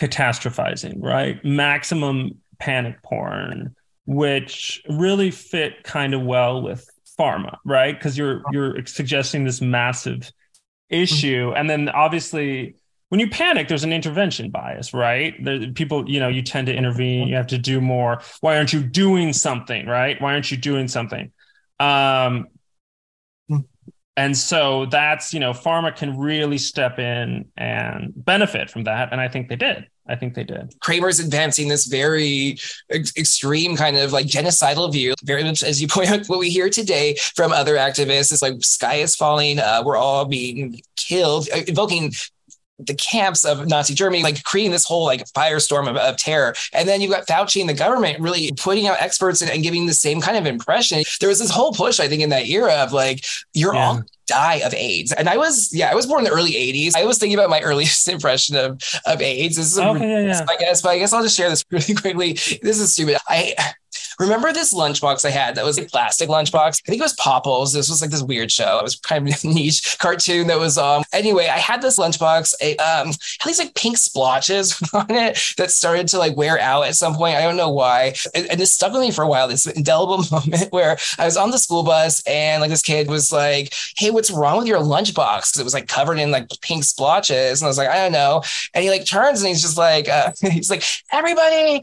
[0.00, 1.44] catastrophizing, right?
[1.44, 3.74] Maximum panic porn,
[4.06, 7.96] which really fit kind of well with pharma, right?
[7.96, 8.50] Because you're uh-huh.
[8.52, 11.02] you're suggesting this massive mm-hmm.
[11.02, 12.76] issue, and then obviously
[13.08, 15.34] when you panic, there's an intervention bias, right?
[15.44, 17.22] There, people, you know, you tend to intervene.
[17.22, 17.30] Mm-hmm.
[17.30, 18.20] You have to do more.
[18.40, 20.20] Why aren't you doing something, right?
[20.20, 21.30] Why aren't you doing something?
[21.78, 22.48] Um,
[23.50, 23.58] mm-hmm.
[24.16, 29.20] and so that's you know, pharma can really step in and benefit from that, and
[29.20, 29.86] I think they did.
[30.06, 30.74] I think they did.
[30.80, 32.58] Kramer's advancing this very
[32.90, 36.50] ex- extreme kind of like genocidal view, very much as you point out, what we
[36.50, 41.48] hear today from other activists is like sky is falling, uh, we're all being killed,
[41.54, 42.12] uh, invoking
[42.78, 46.54] the camps of Nazi Germany, like creating this whole like firestorm of, of terror.
[46.72, 49.86] And then you've got Fauci and the government really putting out experts and, and, giving
[49.86, 51.02] the same kind of impression.
[51.20, 53.86] There was this whole push, I think, in that era of like, you're yeah.
[53.86, 55.12] all die of AIDS.
[55.12, 56.92] And I was, yeah, I was born in the early 80s.
[56.96, 59.56] I was thinking about my earliest impression of, of AIDS.
[59.56, 60.46] This is a, okay, yeah, yeah.
[60.48, 62.32] I guess, but I guess I'll just share this really quickly.
[62.62, 63.18] This is stupid.
[63.28, 63.54] I
[64.18, 66.82] Remember this lunchbox I had that was a plastic lunchbox?
[66.86, 67.72] I think it was Popples.
[67.72, 68.78] This was like this weird show.
[68.78, 72.54] It was kind of a niche cartoon that was um anyway, I had this lunchbox,
[72.60, 76.86] a um had these like pink splotches on it that started to like wear out
[76.86, 77.36] at some point.
[77.36, 78.14] I don't know why.
[78.34, 79.48] And, and it stuck with me for a while.
[79.48, 83.32] This indelible moment where I was on the school bus and like this kid was
[83.32, 85.14] like, Hey, what's wrong with your lunchbox?
[85.14, 87.60] Because it was like covered in like pink splotches.
[87.60, 88.42] And I was like, I don't know.
[88.72, 91.82] And he like turns and he's just like, uh, he's like, everybody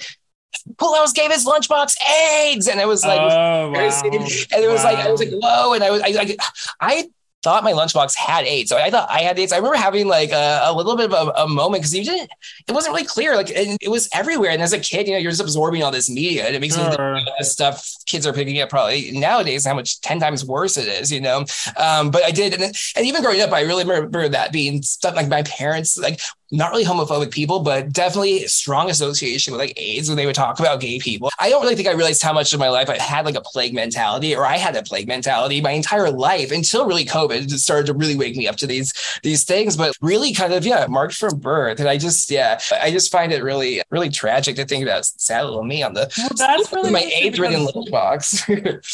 [0.76, 3.74] Poulos gave his lunchbox AIDS, and it was like, oh, wow.
[4.04, 4.84] and it was wow.
[4.84, 6.38] like, I was like, whoa, and I was, I, I,
[6.80, 7.10] I
[7.44, 8.70] thought my lunchbox had AIDS.
[8.70, 9.52] So I thought I had AIDS.
[9.52, 12.30] I remember having like a, a little bit of a, a moment because you didn't,
[12.68, 13.36] it wasn't really clear.
[13.36, 14.52] Like it was everywhere.
[14.52, 16.76] And as a kid, you know, you're just absorbing all this media and it makes
[16.76, 16.90] sure.
[16.90, 20.78] me think this stuff kids are picking up probably nowadays, how much 10 times worse
[20.78, 21.46] it is, you know?
[21.78, 22.54] Um, but I did.
[22.54, 26.20] And, and even growing up, I really remember that being stuff like my parents, like
[26.52, 30.60] not really homophobic people, but definitely strong association with like AIDS when they would talk
[30.60, 31.30] about gay people.
[31.40, 33.42] I don't really think I realized how much of my life I had like a
[33.42, 37.86] plague mentality or I had a plague mentality my entire life until really COVID started
[37.88, 39.78] to really wake me up to these these things.
[39.78, 41.80] But really kind of, yeah, marked from birth.
[41.80, 45.46] And I just, yeah, I just find it really, really tragic to think about sad
[45.46, 48.48] little me on the well, that's really my AIDS ridden little box.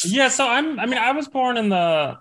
[0.06, 0.30] yeah.
[0.30, 2.20] So I'm I mean, I was born in the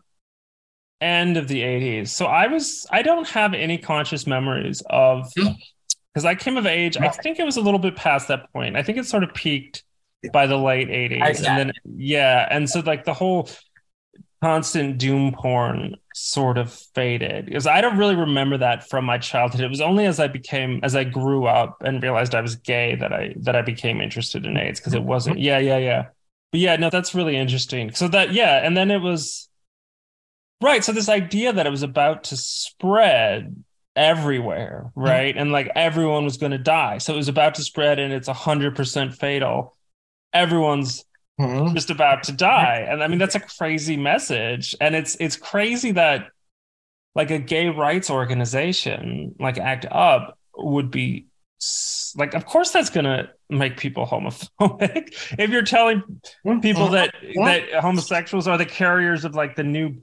[1.00, 2.08] end of the 80s.
[2.08, 6.24] So I was I don't have any conscious memories of because.
[6.24, 6.96] I came of age.
[6.96, 8.76] I think it was a little bit past that point.
[8.76, 9.84] I think it sort of peaked
[10.32, 11.46] by the late 80s.
[11.46, 13.50] And then yeah, and so like the whole
[14.42, 19.60] constant doom porn sort of faded because I don't really remember that from my childhood.
[19.60, 22.94] It was only as I became as I grew up and realized I was gay
[22.96, 25.36] that I that I became interested in AIDS because it wasn't.
[25.36, 25.44] Mm-hmm.
[25.44, 26.06] Yeah, yeah, yeah.
[26.52, 27.92] But yeah, no, that's really interesting.
[27.92, 29.48] So that yeah, and then it was
[30.60, 30.84] right.
[30.84, 33.64] So this idea that it was about to spread
[33.96, 35.34] everywhere, right?
[35.34, 35.42] Mm-hmm.
[35.42, 36.98] And like everyone was going to die.
[36.98, 39.76] So it was about to spread and it's 100% fatal.
[40.32, 41.04] Everyone's
[41.40, 41.74] mm-hmm.
[41.74, 42.86] just about to die.
[42.88, 46.28] And I mean that's a crazy message and it's it's crazy that
[47.14, 51.26] like a gay rights organization like ACT UP would be
[52.16, 56.02] like of course that's going to make people homophobic if you're telling
[56.60, 59.96] people that that homosexuals are the carriers of like the new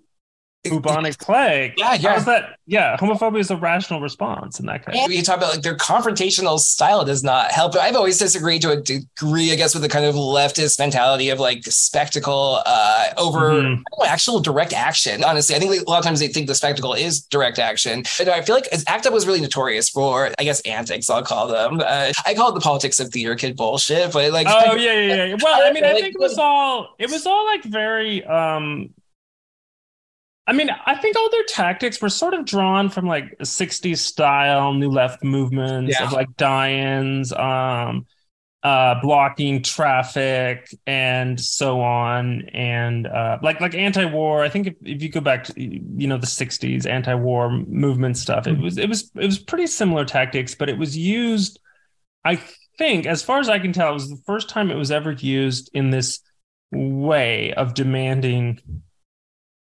[0.64, 1.74] bubonic plague.
[1.78, 2.14] Yeah, yeah.
[2.14, 2.58] How's that?
[2.66, 4.96] Yeah, homophobia is a rational response in that case.
[4.98, 7.76] And you talk about like their confrontational style does not help.
[7.76, 11.40] I've always disagreed to a degree, I guess, with the kind of leftist mentality of
[11.40, 13.82] like spectacle uh, over mm-hmm.
[14.06, 15.24] actual direct action.
[15.24, 18.04] Honestly, I think a lot of times they think the spectacle is direct action.
[18.20, 21.10] And I feel like ACT UP was really notorious for, I guess, antics.
[21.10, 21.82] I'll call them.
[21.82, 24.14] Uh, I call it the politics of theater kid bullshit.
[24.14, 25.36] But like, oh yeah, yeah, yeah.
[25.42, 28.94] Well, I mean, I think it was all it was all like very um
[30.46, 34.74] I mean, I think all their tactics were sort of drawn from like 60s style
[34.74, 36.06] new left movements yeah.
[36.06, 38.06] of like die-ins, um,
[38.62, 42.44] uh, blocking traffic and so on.
[42.50, 46.18] And uh, like like anti-war, I think if, if you go back to you know
[46.18, 48.64] the 60s anti-war movement stuff, it mm-hmm.
[48.64, 51.60] was it was it was pretty similar tactics, but it was used,
[52.26, 52.42] I
[52.78, 55.12] think, as far as I can tell, it was the first time it was ever
[55.12, 56.20] used in this
[56.72, 58.60] way of demanding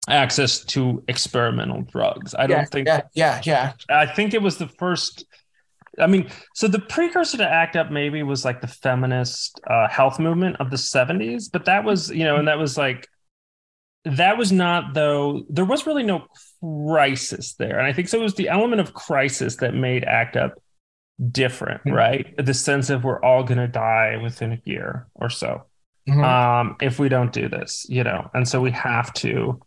[0.08, 2.34] access to experimental drugs.
[2.34, 2.88] I don't think.
[2.88, 3.72] Yeah, yeah, yeah.
[3.88, 5.24] I think it was the first.
[5.98, 10.18] I mean, so the precursor to ACT UP maybe was like the feminist uh, health
[10.18, 13.06] movement of the '70s, but that was you know, and that was like
[14.04, 15.44] that was not though.
[15.48, 16.26] There was really no
[16.60, 18.18] crisis there, and I think so.
[18.18, 20.62] It was the element of crisis that made ACT UP
[21.30, 21.92] different, mm-hmm.
[21.92, 22.34] right?
[22.36, 25.66] The sense of we're all going to die within a year or so.
[26.08, 26.24] Mm-hmm.
[26.24, 29.60] Um, if we don't do this, you know, and so we have to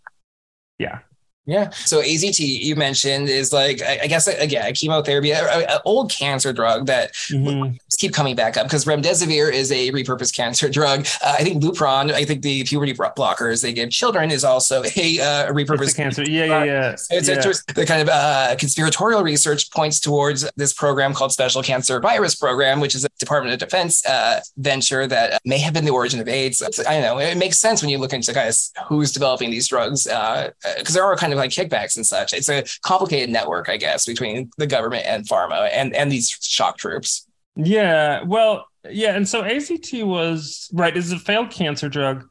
[0.80, 1.00] yeah.
[1.46, 1.70] Yeah.
[1.70, 6.88] So AZT you mentioned is like I, guess again a chemotherapy, an old cancer drug
[6.88, 7.76] that mm-hmm.
[7.98, 11.06] keep coming back up because remdesivir is a repurposed cancer drug.
[11.24, 15.20] Uh, I think Lupron, I think the puberty blockers they give children is also a,
[15.20, 16.24] uh, repurposed cancer.
[16.24, 16.96] Yeah, yeah, yeah.
[17.12, 17.36] It's yeah.
[17.76, 22.80] The kind of uh, conspiratorial research points towards this program called Special Cancer Virus Program,
[22.80, 26.28] which is a Department of Defense uh, venture that may have been the origin of
[26.28, 26.62] AIDS.
[26.88, 27.20] I don't know.
[27.20, 30.50] It makes sense when you look into guys who's developing these drugs because
[30.90, 32.34] uh, there are kind of like kickbacks and such.
[32.34, 36.78] It's a complicated network, I guess, between the government and pharma and and these shock
[36.78, 37.28] troops.
[37.56, 42.28] Yeah, well, yeah, and so AZT was right is a failed cancer drug,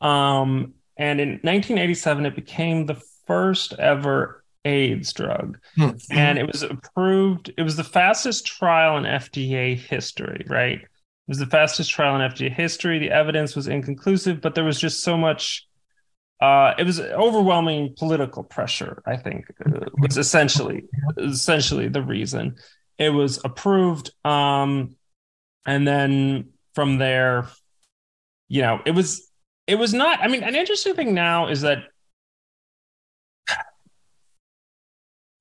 [0.00, 5.90] um, and in 1987 it became the first ever AIDS drug, hmm.
[6.10, 7.52] and it was approved.
[7.56, 10.80] It was the fastest trial in FDA history, right?
[10.80, 10.88] It
[11.28, 12.98] was the fastest trial in FDA history.
[12.98, 15.66] The evidence was inconclusive, but there was just so much
[16.40, 19.02] uh, it was overwhelming political pressure.
[19.06, 20.84] I think uh, was essentially
[21.18, 22.56] essentially the reason
[22.98, 24.10] it was approved.
[24.24, 24.96] Um,
[25.66, 27.48] and then from there,
[28.48, 29.28] you know, it was
[29.66, 30.20] it was not.
[30.20, 31.84] I mean, an interesting thing now is that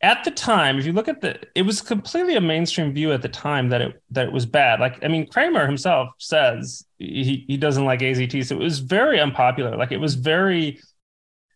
[0.02, 3.22] at the time, if you look at the, it was completely a mainstream view at
[3.22, 4.80] the time that it that it was bad.
[4.80, 9.20] Like, I mean, Kramer himself says he he doesn't like AZT, so it was very
[9.20, 9.76] unpopular.
[9.76, 10.80] Like, it was very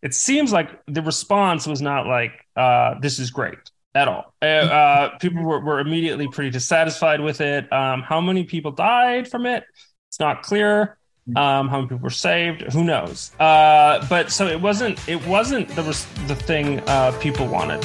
[0.03, 3.57] it seems like the response was not like uh, this is great
[3.95, 4.33] at all.
[4.41, 7.71] Uh, uh, people were, were immediately pretty dissatisfied with it.
[7.71, 9.63] Um, how many people died from it?
[10.09, 10.97] It's not clear.
[11.37, 12.63] Um, how many people were saved?
[12.73, 13.31] Who knows?
[13.39, 15.07] Uh, but so it wasn't.
[15.07, 15.83] It wasn't the
[16.27, 17.81] the thing uh, people wanted.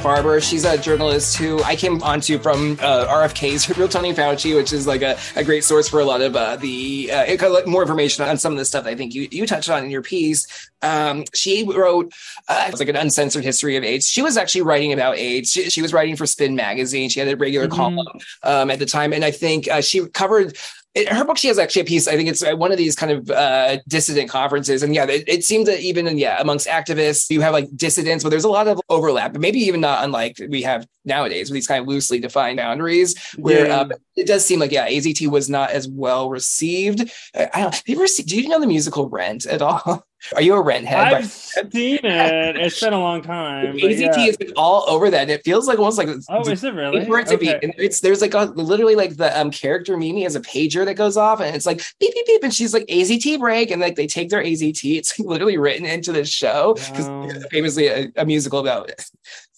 [0.00, 4.72] Farber, she's a journalist who I came onto from uh, RFK's Real Tony Fauci, which
[4.72, 8.24] is like a, a great source for a lot of uh, the uh, more information
[8.24, 10.70] on some of the stuff I think you, you touched on in your piece.
[10.82, 12.12] Um, she wrote
[12.48, 14.08] uh, it was like an uncensored history of AIDS.
[14.08, 15.52] She was actually writing about AIDS.
[15.52, 17.10] She, she was writing for Spin magazine.
[17.10, 17.76] She had a regular mm-hmm.
[17.76, 20.56] column um, at the time, and I think uh, she covered
[21.08, 23.12] her book she has actually a piece i think it's uh, one of these kind
[23.12, 24.82] of uh, dissident conferences.
[24.82, 28.24] And yeah it, it seems that even in, yeah amongst activists you have like dissidents
[28.24, 29.36] but there's a lot of overlap.
[29.36, 33.66] Maybe even not unlike we have nowadays with these kind of loosely defined boundaries where
[33.66, 33.80] yeah.
[33.80, 37.82] um, it does seem like yeah AZT was not as well received I, I don't
[37.86, 40.06] you ever see, do you know the musical Rent at all
[40.36, 41.14] Are you a rent head?
[41.14, 42.56] I've seen it.
[42.56, 43.74] It's been a long time.
[43.76, 44.18] AZT yeah.
[44.18, 45.22] has been all over that.
[45.22, 47.06] And It feels like almost like oh, is it really?
[47.06, 47.58] For it to okay.
[47.58, 50.84] be, and it's there's like a literally like the um character Mimi has a pager
[50.84, 53.80] that goes off, and it's like beep beep beep, and she's like AZT break, and
[53.80, 54.98] like they take their AZT.
[54.98, 57.28] It's like literally written into the show because wow.
[57.50, 58.90] famously a, a, musical about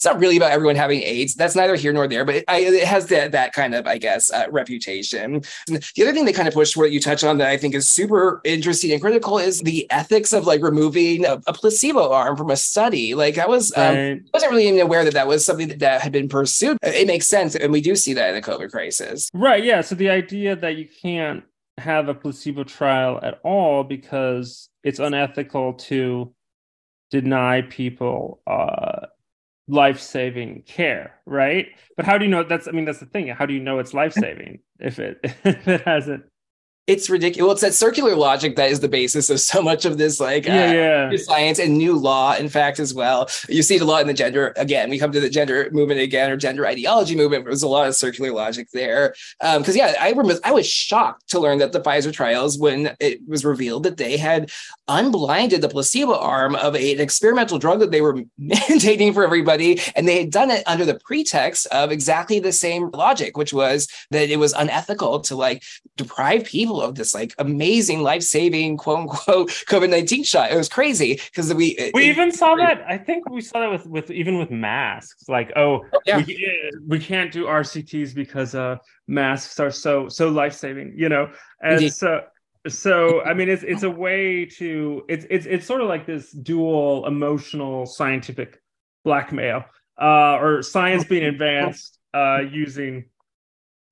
[0.03, 1.37] it's not really about everyone having AIDS.
[1.37, 3.99] That's neither here nor there, but it, I, it has that that kind of, I
[3.99, 5.45] guess, uh, reputation.
[5.69, 7.73] And the other thing they kind of push, what you touch on, that I think
[7.77, 12.37] is super interesting and critical, is the ethics of like removing a, a placebo arm
[12.37, 13.15] from a study.
[13.15, 14.13] Like I was, um, right.
[14.15, 16.79] um, wasn't really even aware that that was something that, that had been pursued.
[16.83, 19.31] It makes sense, and we do see that in the COVID crisis.
[19.33, 19.63] Right.
[19.63, 19.83] Yeah.
[19.83, 21.45] So the idea that you can't
[21.79, 26.35] have a placebo trial at all because it's unethical to
[27.13, 29.07] deny people uh,
[29.69, 31.67] life-saving care right?
[31.97, 33.29] But how do you know that's i mean that's the thing.
[33.29, 36.25] How do you know it's life-saving if it if it hasn't
[36.89, 37.47] it's ridiculous.
[37.47, 40.47] Well, It's that circular logic that is the basis of so much of this, like
[40.47, 41.17] yeah, uh, yeah.
[41.17, 42.35] science and new law.
[42.35, 44.53] In fact, as well, you see it a lot in the gender.
[44.57, 47.45] Again, we come to the gender movement again, or gender ideology movement.
[47.45, 49.15] There's a lot of circular logic there.
[49.41, 52.97] Because um, yeah, I remember I was shocked to learn that the Pfizer trials, when
[52.99, 54.51] it was revealed that they had
[54.89, 59.81] unblinded the placebo arm of a, an experimental drug that they were mandating for everybody,
[59.95, 63.87] and they had done it under the pretext of exactly the same logic, which was
[64.11, 65.63] that it was unethical to like
[65.97, 70.53] deprive people of this like amazing life saving quote unquote COVID nineteen shot.
[70.53, 72.85] It was crazy because we we even saw that.
[72.89, 75.29] I think we saw that with with even with masks.
[75.29, 76.19] Like oh, oh yeah.
[76.19, 80.95] we, we can't do RCTs because uh masks are so so life saving.
[80.97, 81.95] You know, and Indeed.
[81.95, 82.23] so
[82.69, 86.31] so i mean it's it's a way to it's it's it's sort of like this
[86.31, 88.61] dual emotional scientific
[89.05, 89.65] blackmail
[90.01, 93.05] uh or science being advanced uh using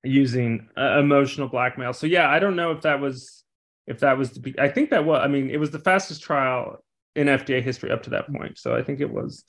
[0.03, 1.93] using uh, emotional blackmail.
[1.93, 3.43] So yeah, I don't know if that was
[3.87, 6.21] if that was the be- I think that was I mean it was the fastest
[6.21, 6.83] trial
[7.15, 8.57] in FDA history up to that point.
[8.57, 9.43] So I think it was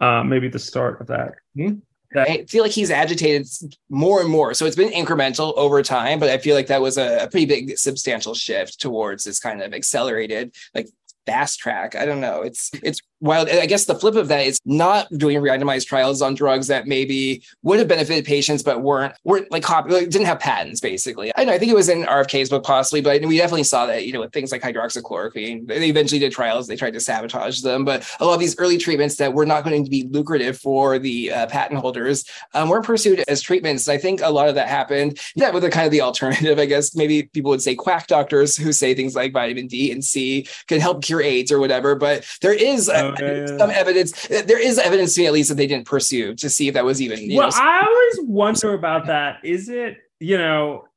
[0.00, 1.34] uh, maybe the start of that.
[1.56, 1.78] Mm-hmm.
[2.14, 3.48] I feel like he's agitated
[3.88, 4.52] more and more.
[4.52, 7.46] So it's been incremental over time, but I feel like that was a, a pretty
[7.46, 10.88] big, substantial shift towards this kind of accelerated, like
[11.24, 11.94] fast track.
[11.94, 12.42] I don't know.
[12.42, 13.48] It's it's wild.
[13.48, 17.42] I guess the flip of that is not doing randomized trials on drugs that maybe
[17.62, 21.32] would have benefited patients but weren't weren't like copy like, didn't have patents basically.
[21.36, 24.04] I know I think it was in RFK's book possibly, but we definitely saw that
[24.06, 25.68] you know with things like hydroxychloroquine.
[25.68, 26.66] They eventually did trials.
[26.66, 29.64] They tried to sabotage them, but a lot of these early treatments that were not
[29.64, 33.88] going to be lucrative for the uh, patent holders um, were pursued as treatments.
[33.88, 35.20] I think a lot of that happened.
[35.36, 38.56] That with the kind of the alternative, I guess maybe people would say quack doctors
[38.56, 41.94] who say things like vitamin D and C can help cure AIDS or whatever.
[41.94, 42.88] But there is
[43.20, 43.58] yeah, yeah.
[43.58, 44.26] some evidence.
[44.28, 46.84] There is evidence to me at least that they didn't pursue to see if that
[46.84, 47.34] was even.
[47.36, 49.38] well, know, I always wonder about that.
[49.44, 50.88] Is it you know?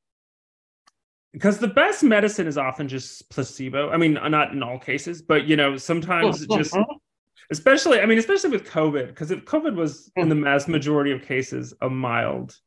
[1.34, 3.90] Because the best medicine is often just placebo.
[3.90, 6.74] I mean, not in all cases, but you know, sometimes just
[7.52, 11.22] especially i mean especially with covid because if covid was in the mass majority of
[11.22, 12.58] cases a mild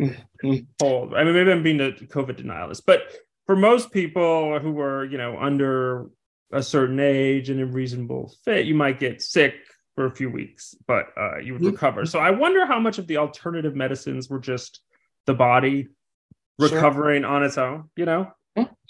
[0.00, 0.54] mm-hmm.
[0.80, 3.02] cold i mean maybe i'm being a covid denialist but
[3.46, 6.10] for most people who were you know under
[6.52, 9.54] a certain age and a reasonable fit, you might get sick
[9.94, 11.72] for a few weeks, but uh, you would mm-hmm.
[11.72, 12.06] recover.
[12.06, 14.80] So I wonder how much of the alternative medicines were just
[15.26, 15.88] the body
[16.58, 17.30] recovering sure.
[17.30, 18.32] on its own, you know?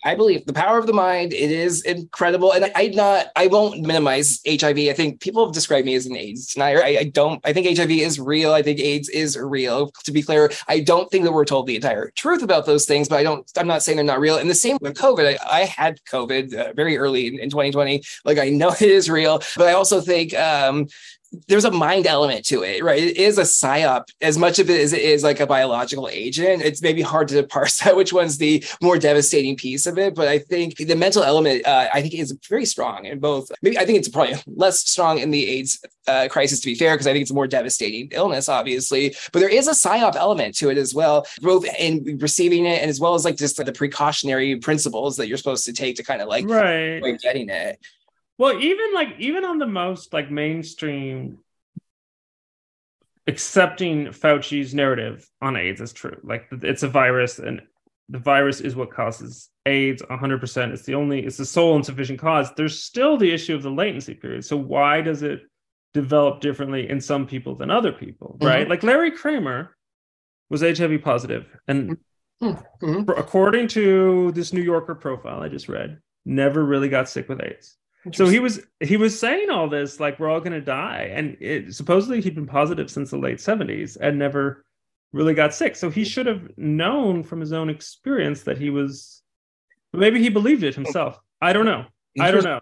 [0.04, 1.32] I believe the power of the mind.
[1.32, 3.26] It is incredible, and I not.
[3.34, 4.78] I won't minimize HIV.
[4.78, 6.82] I think people have described me as an AIDS denier.
[6.82, 7.40] I, I, don't.
[7.44, 8.52] I think HIV is real.
[8.52, 9.90] I think AIDS is real.
[10.04, 13.08] To be clear, I don't think that we're told the entire truth about those things.
[13.08, 13.50] But I don't.
[13.56, 14.36] I'm not saying they're not real.
[14.36, 15.36] And the same with COVID.
[15.40, 18.02] I, I had COVID uh, very early in, in, 2020.
[18.24, 20.86] Like I know it is real, but I also think um,
[21.46, 23.02] there's a mind element to it, right?
[23.02, 26.62] It is a psyop as much of it as it is like a biological agent.
[26.62, 30.28] It's maybe hard to parse out which one's the more devastating piece of it, but
[30.28, 33.50] I think the mental element, uh, I think, is very strong in both.
[33.62, 36.94] Maybe I think it's probably less strong in the AIDS uh, crisis, to be fair,
[36.94, 39.14] because I think it's a more devastating illness, obviously.
[39.32, 42.90] But there is a psyop element to it as well, both in receiving it and
[42.90, 46.02] as well as like just like the precautionary principles that you're supposed to take to
[46.02, 47.02] kind of like, right.
[47.02, 47.78] like getting it.
[48.38, 51.38] Well, even like even on the most like mainstream
[53.26, 56.16] accepting Fauci's narrative on AIDS as true.
[56.22, 57.60] Like it's a virus and
[58.08, 60.72] the virus is what causes AIDS 100%.
[60.72, 62.50] It's the only, it's the sole and sufficient cause.
[62.56, 64.46] There's still the issue of the latency period.
[64.46, 65.42] So why does it
[65.92, 68.62] develop differently in some people than other people, right?
[68.62, 68.70] Mm-hmm.
[68.70, 69.76] Like Larry Kramer
[70.48, 71.98] was HIV positive, and
[72.42, 73.10] mm-hmm.
[73.10, 77.76] according to this New Yorker profile I just read, never really got sick with AIDS.
[78.12, 81.36] So he was he was saying all this like we're all going to die, and
[81.40, 84.64] it, supposedly he'd been positive since the late seventies and never
[85.12, 85.76] really got sick.
[85.76, 89.22] So he should have known from his own experience that he was.
[89.92, 91.18] Maybe he believed it himself.
[91.40, 91.86] I don't know.
[92.20, 92.60] I don't know.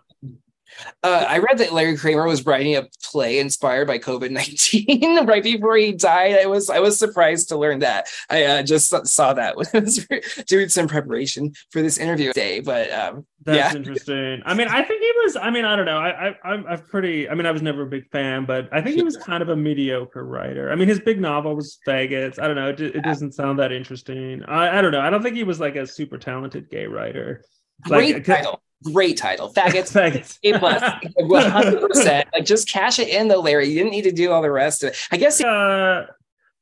[1.03, 5.43] Uh, I read that Larry Kramer was writing a play inspired by COVID nineteen right
[5.43, 6.39] before he died.
[6.39, 8.09] I was I was surprised to learn that.
[8.29, 10.07] I uh, just saw that when I was
[10.47, 12.61] doing some preparation for this interview today.
[12.61, 13.77] But um, that's yeah.
[13.77, 14.43] interesting.
[14.45, 15.37] I mean, I think he was.
[15.37, 15.99] I mean, I don't know.
[15.99, 17.29] I, I I'm I've pretty.
[17.29, 19.49] I mean, I was never a big fan, but I think he was kind of
[19.49, 20.71] a mediocre writer.
[20.71, 22.39] I mean, his big novel was Faggots.
[22.39, 22.71] I don't know.
[22.71, 24.43] It, it doesn't sound that interesting.
[24.45, 25.01] I I don't know.
[25.01, 27.45] I don't think he was like a super talented gay writer.
[27.83, 29.53] Great title Great title.
[29.53, 29.93] Faggots.
[30.39, 30.39] Faggots.
[30.45, 30.83] A plus.
[31.19, 32.25] 100%.
[32.33, 33.69] like just cash it in though, Larry.
[33.69, 34.97] You didn't need to do all the rest of it.
[35.11, 35.43] I guess.
[35.43, 36.07] Uh,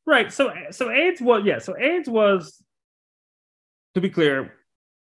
[0.07, 0.33] right.
[0.33, 1.59] So, so AIDS was, yeah.
[1.59, 2.63] So AIDS was,
[3.95, 4.53] to be clear,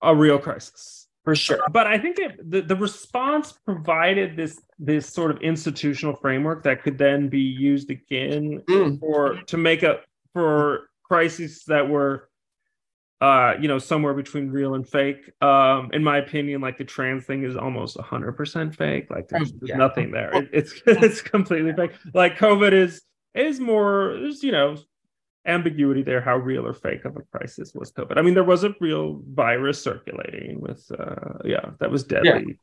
[0.01, 1.07] a real crisis.
[1.23, 1.59] For sure.
[1.69, 6.81] But I think it, the, the response provided this this sort of institutional framework that
[6.81, 8.99] could then be used again mm.
[8.99, 12.30] for to make up for crises that were
[13.21, 15.31] uh, you know, somewhere between real and fake.
[15.41, 19.11] Um, in my opinion, like the trans thing is almost hundred percent fake.
[19.11, 19.77] Like there's, there's yeah.
[19.77, 20.33] nothing there.
[20.33, 21.91] It, it's it's completely fake.
[22.15, 23.03] Like COVID is
[23.35, 24.17] is more.
[24.19, 24.75] There's you know
[25.45, 28.17] ambiguity there how real or fake of a crisis was COVID.
[28.17, 32.57] I mean, there was a real virus circulating with uh, yeah that was deadly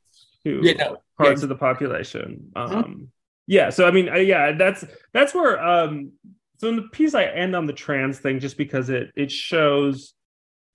[0.44, 0.60] yeah.
[0.60, 0.96] to yeah, no.
[1.16, 2.50] parts of the population.
[2.56, 2.76] Mm-hmm.
[2.76, 3.04] Um, mm-hmm.
[3.46, 4.84] Yeah, so I mean, uh, yeah, that's
[5.14, 5.64] that's where.
[5.64, 6.12] Um,
[6.58, 10.14] so in the piece, I end on the trans thing just because it it shows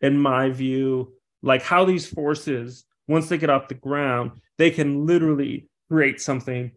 [0.03, 5.07] in my view, like how these forces, once they get off the ground, they can
[5.07, 6.71] literally create something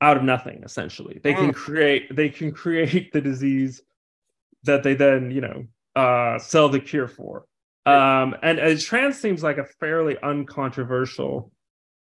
[0.00, 1.20] out of nothing, essentially.
[1.22, 3.80] They can create they can create the disease
[4.64, 5.64] that they then, you know,
[5.94, 7.44] uh sell the cure for.
[7.86, 11.51] Um and, and trans seems like a fairly uncontroversial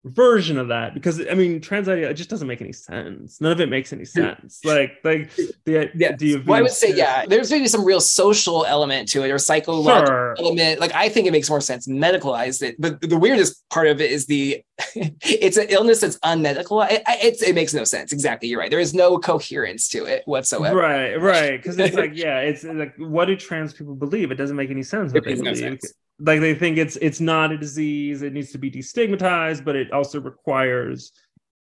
[0.08, 3.40] version of that because I mean trans idea it just doesn't make any sense.
[3.42, 4.64] None of it makes any sense.
[4.66, 5.36] Like like
[5.66, 6.10] the yeah.
[6.10, 7.26] idea well, I would say yeah.
[7.26, 10.36] There's maybe some real social element to it or psychological sure.
[10.40, 10.80] element.
[10.80, 12.76] Like I think it makes more sense medicalized it.
[12.80, 14.64] But the weirdest part of it is the
[14.96, 16.82] it's an illness that's unmedical.
[16.82, 18.12] It, it's it makes no sense.
[18.14, 18.70] Exactly, you're right.
[18.70, 20.78] There is no coherence to it whatsoever.
[20.78, 21.58] Right, right.
[21.58, 24.32] Because it's like yeah, it's like what do trans people believe?
[24.32, 25.14] It doesn't make any sense.
[25.14, 25.62] What it they believe.
[25.62, 28.22] No sense like they think it's it's not a disease.
[28.22, 31.12] It needs to be destigmatized but it also requires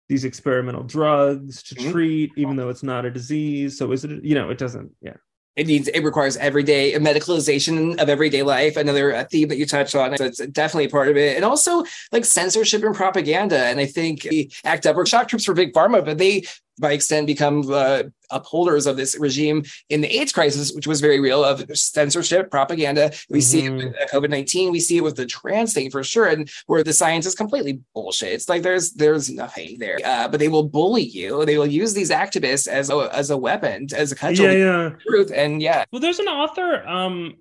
[0.08, 1.92] these experimental drugs to mm-hmm.
[1.92, 3.78] treat even though it's not a disease.
[3.78, 5.16] So is it you know it doesn't yeah.
[5.56, 9.96] It needs it requires everyday medicalization of everyday life another uh, theme that you touched
[9.96, 10.16] on.
[10.18, 11.38] So it's definitely part of it.
[11.38, 13.58] And also like censorship and propaganda.
[13.58, 16.44] And i think the act up or shock troops for big pharma but they
[16.80, 21.20] by extent become uh, upholders of this regime in the AIDS crisis, which was very
[21.20, 23.12] real of censorship, propaganda.
[23.30, 23.42] We mm-hmm.
[23.42, 24.18] see it with mm-hmm.
[24.18, 24.72] COVID nineteen.
[24.72, 27.82] We see it with the trans thing for sure, and where the science is completely
[27.94, 28.34] bullshit.
[28.34, 31.46] It's like there's there's nothing there, uh, but they will bully you.
[31.46, 34.46] They will use these activists as a as a weapon, as a cudgel.
[34.46, 34.90] Yeah, yeah.
[35.08, 35.86] Truth and yeah.
[35.92, 37.36] Well, there's an author um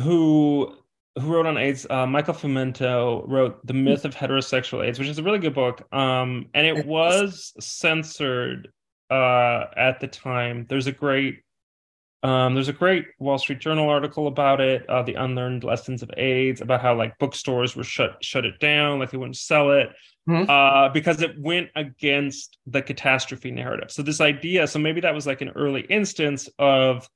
[0.00, 0.74] who
[1.18, 5.18] who wrote on AIDS, uh, Michael Fumento wrote The Myth of Heterosexual AIDS, which is
[5.18, 5.82] a really good book.
[5.92, 8.70] Um, and it was censored
[9.10, 10.66] uh, at the time.
[10.68, 11.42] There's a great
[12.24, 16.10] um, there's a great Wall Street Journal article about it, uh, the unlearned lessons of
[16.16, 19.90] AIDS, about how like bookstores were shut shut it down, like they wouldn't sell it
[20.28, 20.48] mm-hmm.
[20.48, 23.90] uh, because it went against the catastrophe narrative.
[23.90, 27.08] So this idea, so maybe that was like an early instance of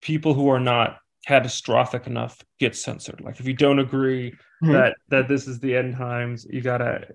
[0.00, 3.20] people who are not catastrophic enough gets censored.
[3.20, 4.72] Like if you don't agree mm-hmm.
[4.72, 7.06] that that this is the end times, you gotta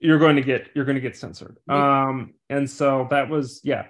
[0.00, 1.58] you're going to get you're going to get censored.
[1.68, 3.86] Um, and so that was yeah.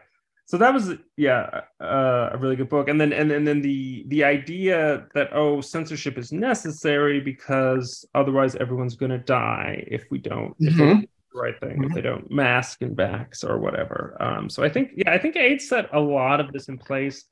[0.47, 2.89] So that was yeah uh, a really good book.
[2.89, 8.55] And then and, and then the the idea that oh censorship is necessary because otherwise
[8.57, 10.59] everyone's going to die if we don't.
[10.61, 11.03] Mm-hmm.
[11.03, 11.85] If the right thing mm-hmm.
[11.85, 15.35] if they don't mask and vax or whatever um so i think yeah i think
[15.35, 17.25] aids set a lot of this in place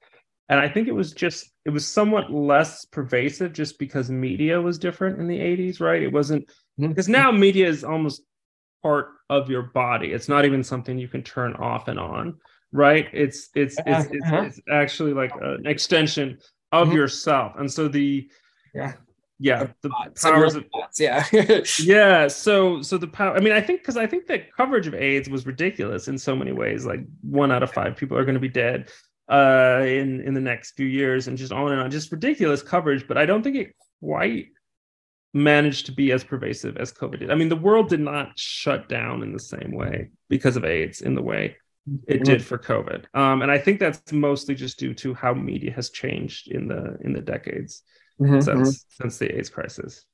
[0.53, 4.79] and i think it was just it was somewhat less pervasive just because media was
[4.79, 6.47] different in the 80s right it wasn't
[6.79, 7.13] because mm-hmm.
[7.13, 8.23] now media is almost
[8.83, 12.37] part of your body it's not even something you can turn off and on
[12.71, 14.43] right it's it's it's, it's, uh-huh.
[14.43, 16.39] it's actually like an extension
[16.71, 16.99] of mm-hmm.
[16.99, 18.29] yourself and so the
[18.75, 18.93] yeah
[19.39, 19.91] yeah the
[20.23, 20.65] powers of,
[20.99, 21.25] yeah.
[21.81, 24.95] yeah so so the power i mean i think because i think that coverage of
[24.95, 28.35] aids was ridiculous in so many ways like one out of five people are going
[28.35, 28.89] to be dead
[29.33, 31.91] uh in in the next few years and just on and on.
[31.91, 34.47] Just ridiculous coverage but i don't think it quite
[35.35, 37.31] managed to be as pervasive as covid did.
[37.31, 41.01] I mean the world did not shut down in the same way because of aids
[41.01, 41.57] in the way
[42.07, 43.07] it did for covid.
[43.15, 46.97] Um and i think that's mostly just due to how media has changed in the
[47.01, 47.83] in the decades
[48.21, 50.05] Mhm, since since the aids crisis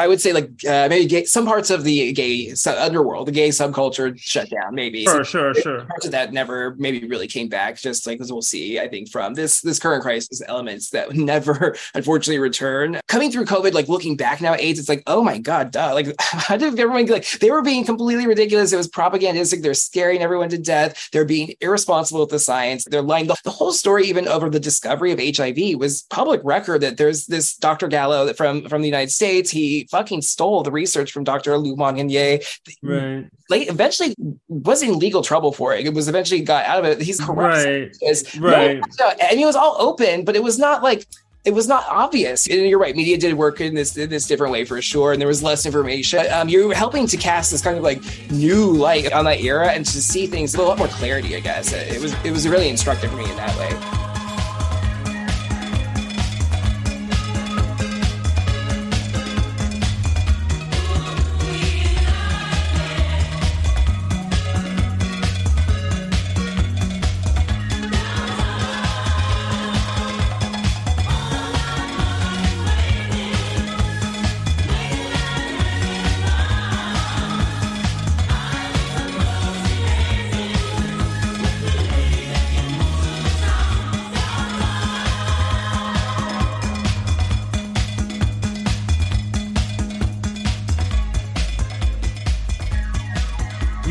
[0.00, 3.50] I would say like uh, maybe gay, some parts of the gay underworld, the gay
[3.50, 4.74] subculture shut down.
[4.74, 7.76] Maybe sure sure sure parts of that never maybe really came back.
[7.76, 11.76] Just like as we'll see, I think from this this current crisis, elements that never
[11.94, 12.98] unfortunately return.
[13.08, 15.92] Coming through COVID, like looking back now, at AIDS, it's like oh my god, duh!
[15.92, 18.72] Like how did everyone like they were being completely ridiculous?
[18.72, 19.60] It was propagandistic.
[19.60, 21.10] They're scaring everyone to death.
[21.12, 22.84] They're being irresponsible with the science.
[22.84, 23.26] They're lying.
[23.26, 26.80] The, the whole story, even over the discovery of HIV, was public record.
[26.80, 27.88] That there's this Dr.
[27.88, 29.50] Gallo from from the United States.
[29.50, 29.59] He
[29.90, 31.56] fucking stole the research from Dr.
[31.58, 32.44] Luc Montagnier.
[32.82, 34.14] right Like eventually
[34.48, 35.86] was in legal trouble for it.
[35.86, 37.02] It was eventually got out of it.
[37.02, 37.66] He's corrupt.
[37.66, 37.96] right
[38.38, 38.82] Right.
[38.98, 41.06] No, and it was all open, but it was not like
[41.44, 42.46] it was not obvious.
[42.46, 42.94] And you're right.
[42.94, 45.64] Media did work in this in this different way for sure, and there was less
[45.64, 46.26] information.
[46.32, 49.86] Um, you're helping to cast this kind of like new light on that era and
[49.86, 51.36] to see things with a lot more clarity.
[51.36, 53.99] I guess it was it was really instructive for me in that way.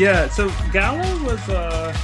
[0.09, 1.95] Yeah, so Gallo was uh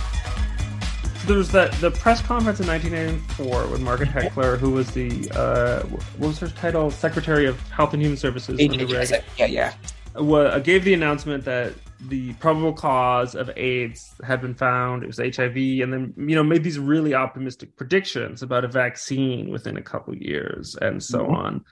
[1.25, 5.81] there was that the press conference in 1984 with Margaret Heckler, who was the uh,
[5.87, 9.73] what was her title, Secretary of Health and Human Services under Reagan, Yeah, yeah.
[10.13, 15.01] wa- gave the announcement that the probable cause of AIDS had been found.
[15.01, 19.49] It was HIV, and then you know made these really optimistic predictions about a vaccine
[19.49, 21.33] within a couple years, and so Mhm.
[21.35, 21.65] on.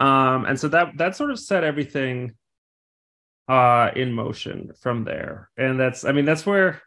[0.00, 2.32] Um, and so that that sort of set everything
[3.48, 5.50] uh in motion from there.
[5.56, 6.80] And that's I mean that's where.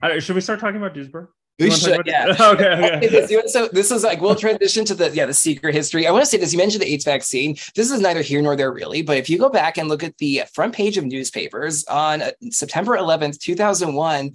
[0.00, 1.26] Uh, should we start talking about Duesberg?
[1.58, 2.26] We You wanna talk should, about- yeah.
[2.52, 3.08] okay, Okay, okay.
[3.08, 6.06] this- so this is like we'll transition to the yeah the secret history.
[6.06, 6.52] I want to say this.
[6.52, 7.56] You mentioned the AIDS vaccine.
[7.74, 10.16] This is neither here nor there really, but if you go back and look at
[10.18, 14.32] the front page of newspapers on uh, September 11th, 2001.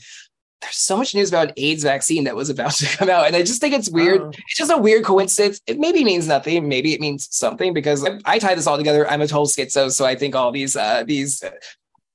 [0.61, 3.35] There's so much news about an AIDS vaccine that was about to come out, and
[3.35, 4.21] I just think it's weird.
[4.21, 4.29] Oh.
[4.29, 5.61] It's just a weird coincidence.
[5.67, 9.09] It maybe means nothing, maybe it means something because I, I tie this all together.
[9.09, 11.51] I'm a total schizo, so I think all these uh, these uh,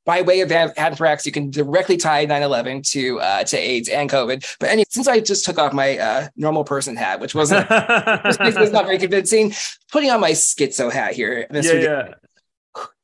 [0.05, 4.09] by way of an- anthrax, you can directly tie 9/11 to uh, to AIDS and
[4.09, 4.57] COVID.
[4.61, 8.72] But anyway, since I just took off my uh, normal person hat, which wasn't was
[8.72, 9.53] not very convincing,
[9.90, 11.47] putting on my schizo hat here.
[11.53, 12.14] yeah, yeah.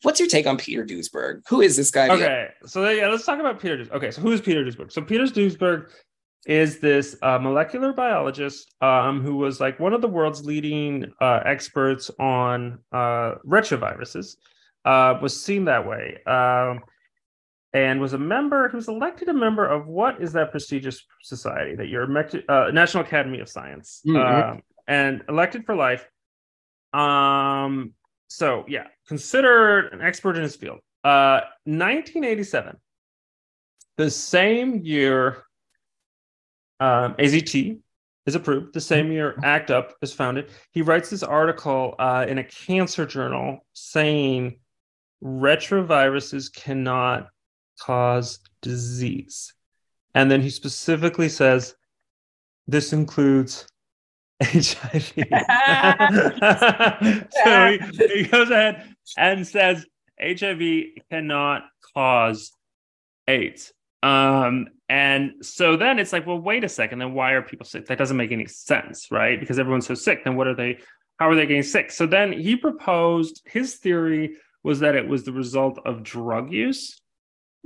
[0.02, 1.42] What's your take on Peter Duesberg?
[1.48, 2.08] Who is this guy?
[2.08, 3.86] Okay, so yeah, let's talk about Peter.
[3.92, 4.90] Okay, so who is Peter Duesberg?
[4.92, 5.90] So Peter Duesberg
[6.44, 11.40] is this uh, molecular biologist um, who was like one of the world's leading uh,
[11.44, 14.36] experts on uh, retroviruses.
[14.84, 16.80] Uh, was seen that way, um,
[17.72, 18.68] and was a member.
[18.68, 22.08] He was elected a member of what is that prestigious society that you're
[22.48, 24.50] uh, National Academy of Science, Mhm.
[24.50, 26.08] um, and elected for life.
[26.92, 27.92] Um.
[28.32, 30.78] So yeah, considered an expert in his field.
[31.04, 32.76] Uh, 1987,
[33.98, 35.44] the same year
[36.80, 37.78] um, AZT
[38.24, 40.50] is approved, the same year ACT UP is founded.
[40.70, 44.58] He writes this article uh, in a cancer journal saying
[45.22, 47.28] retroviruses cannot
[47.80, 49.52] cause disease.
[50.14, 51.74] And then he specifically says
[52.66, 53.66] this includes
[54.42, 55.12] HIV.
[57.44, 59.86] so he, he goes ahead and says
[60.20, 61.64] HIV cannot
[61.94, 62.52] cause
[63.28, 63.72] AIDS.
[64.02, 67.86] Um, and so then it's like, well, wait a second, then why are people sick?
[67.86, 69.38] That doesn't make any sense, right?
[69.38, 70.24] Because everyone's so sick.
[70.24, 70.78] Then what are they?
[71.18, 71.90] How are they getting sick?
[71.90, 77.00] So then he proposed his theory was that it was the result of drug use,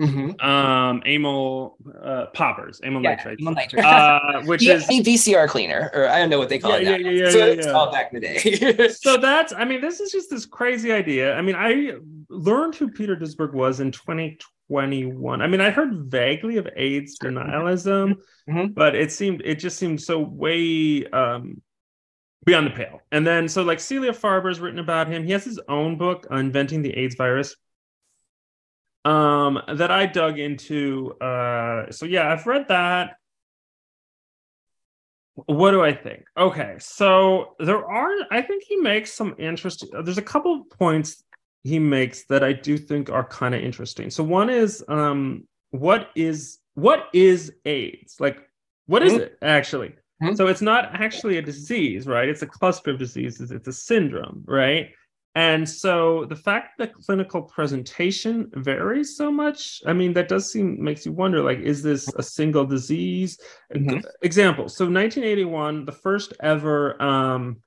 [0.00, 0.42] Mhm.
[0.44, 3.84] um, amyl uh, poppers, amyl Yeah, amyl nitrate.
[3.84, 7.00] uh, which yeah, is VCR cleaner, or I don't know what they call Yeah, it
[7.02, 7.08] now.
[7.08, 7.72] yeah, yeah, yeah, so yeah, it's yeah.
[7.72, 8.88] called back in the day.
[8.92, 11.92] so that's i mean this is just this crazy idea i mean i
[12.28, 18.14] learned who peter duesberg was in 2021 i mean i heard vaguely of aids denialism
[18.48, 18.74] Mhm.
[18.74, 21.60] but it seemed it just seemed so way um
[22.44, 23.00] Beyond the Pale.
[23.10, 25.24] And then, so like Celia Farber's written about him.
[25.24, 27.56] He has his own book, Inventing the AIDS Virus,
[29.06, 31.12] um, that I dug into.
[31.20, 33.16] Uh, so yeah, I've read that.
[35.34, 36.24] What do I think?
[36.36, 41.22] Okay, so there are, I think he makes some interesting, there's a couple of points
[41.62, 44.08] he makes that I do think are kind of interesting.
[44.10, 48.16] So one is, um, what is what is AIDS?
[48.20, 48.38] Like,
[48.86, 49.22] what is mm-hmm.
[49.22, 49.94] it actually?
[50.22, 50.34] Mm-hmm.
[50.34, 52.28] So it's not actually a disease, right?
[52.28, 53.50] It's a cluster of diseases.
[53.50, 54.90] It's a syndrome, right?
[55.36, 60.82] And so the fact that clinical presentation varies so much, I mean, that does seem
[60.82, 63.38] makes you wonder like, is this a single disease?
[63.74, 63.98] Mm-hmm.
[64.22, 64.70] Example.
[64.70, 67.58] So 1981, the first ever um,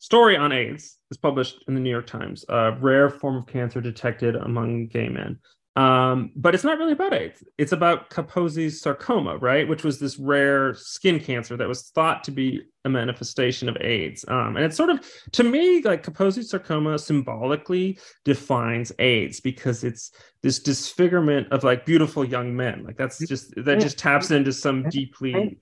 [0.00, 3.80] story on AIDS is published in the New York Times, a rare form of cancer
[3.80, 5.38] detected among gay men.
[5.74, 7.42] Um, but it's not really about AIDS.
[7.56, 9.66] It's about Kaposi's sarcoma, right?
[9.66, 14.22] Which was this rare skin cancer that was thought to be a manifestation of AIDS.
[14.28, 15.00] Um, and it's sort of,
[15.32, 20.10] to me, like Kaposi's sarcoma symbolically defines AIDS because it's
[20.42, 22.84] this disfigurement of like beautiful young men.
[22.84, 25.58] Like that's just, that just taps into some deeply,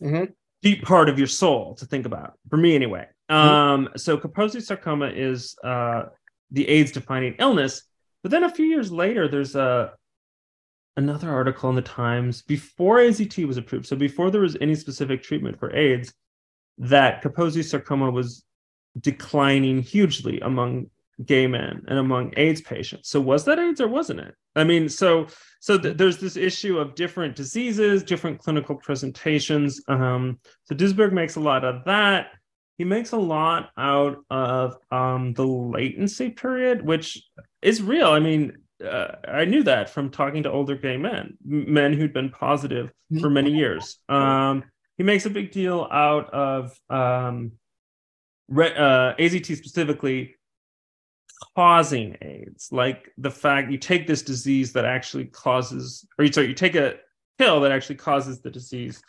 [0.00, 0.24] mm-hmm.
[0.62, 3.08] deep part of your soul to think about, for me anyway.
[3.28, 3.48] Mm-hmm.
[3.48, 6.04] Um, so Kaposi's sarcoma is uh,
[6.52, 7.82] the AIDS defining illness
[8.22, 9.92] but then a few years later, there's a
[10.96, 13.86] another article in the Times before AZT was approved.
[13.86, 16.12] So before there was any specific treatment for AIDS,
[16.78, 18.44] that Kaposi sarcoma was
[19.00, 20.90] declining hugely among
[21.24, 23.10] gay men and among AIDS patients.
[23.10, 24.34] So was that AIDS or wasn't it?
[24.56, 25.28] I mean, so
[25.60, 29.80] so th- there's this issue of different diseases, different clinical presentations.
[29.88, 32.30] Um, so Duesberg makes a lot of that
[32.78, 37.20] he makes a lot out of um, the latency period, which
[37.62, 38.08] is real.
[38.08, 42.30] I mean, uh, I knew that from talking to older gay men, men who'd been
[42.30, 43.20] positive mm-hmm.
[43.20, 43.98] for many years.
[44.08, 44.64] Um,
[44.96, 47.52] he makes a big deal out of um,
[48.48, 50.34] re- uh, AZT specifically
[51.56, 56.48] causing AIDS, like the fact you take this disease that actually causes, or you sorry,
[56.48, 56.96] you take a
[57.38, 59.00] pill that actually causes the disease.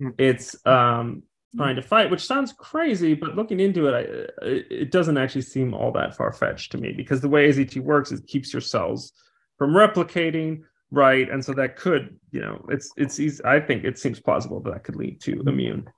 [0.00, 0.14] Mm.
[0.18, 1.22] It's um,
[1.54, 5.74] trying to fight, which sounds crazy, but looking into it, I, it doesn't actually seem
[5.74, 9.12] all that far fetched to me because the way AZT works is keeps your cells
[9.58, 11.30] from replicating, right?
[11.30, 13.42] And so that could, you know, it's it's easy.
[13.44, 15.88] I think it seems plausible that that could lead to immune.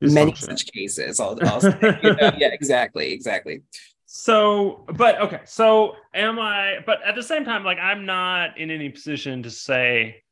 [0.00, 1.18] Many such cases.
[1.20, 3.62] I'll, I'll say, you know, yeah, exactly, exactly.
[4.04, 6.76] So, but okay, so am I?
[6.84, 10.22] But at the same time, like I'm not in any position to say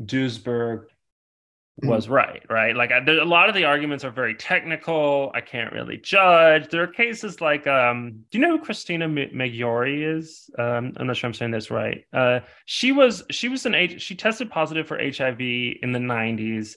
[0.00, 0.84] Duesberg
[1.82, 2.10] was mm.
[2.10, 2.76] right, right?
[2.76, 5.30] Like I, there, a lot of the arguments are very technical.
[5.34, 6.68] I can't really judge.
[6.68, 10.50] There are cases like, um, do you know who Christina Maggiore is?
[10.58, 12.04] Um, I'm not sure I'm saying this right.
[12.12, 16.76] Uh, she was she was an age she tested positive for HIV in the 90s,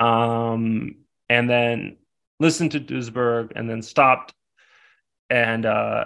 [0.00, 0.96] um,
[1.28, 1.96] and then
[2.40, 4.34] listened to Duesberg and then stopped,
[5.30, 6.04] and uh,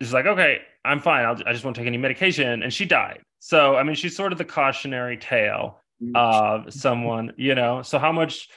[0.00, 1.24] she's like, okay, I'm fine.
[1.24, 3.20] I'll, I just won't take any medication, and she died.
[3.40, 6.12] So I mean, she's sort of the cautionary tale Mm.
[6.14, 7.82] of someone, you know.
[7.82, 8.48] So how much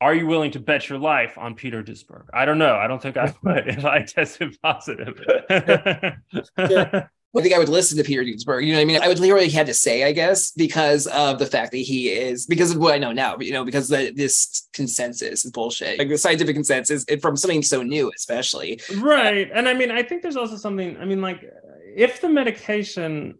[0.00, 2.24] are you willing to bet your life on Peter Duesberg?
[2.34, 2.74] I don't know.
[2.74, 5.22] I don't think I would if I tested positive.
[6.58, 7.06] yeah.
[7.34, 8.66] I think I would listen to Peter Duesberg.
[8.66, 9.00] You know what I mean?
[9.00, 11.78] I would hear what he had to say, I guess, because of the fact that
[11.78, 15.50] he is, because of what I know now, you know, because the, this consensus is
[15.50, 15.98] bullshit.
[15.98, 18.80] Like the scientific consensus from something so new, especially.
[18.98, 19.48] Right.
[19.54, 21.42] And I mean, I think there's also something, I mean, like
[21.96, 23.38] if the medication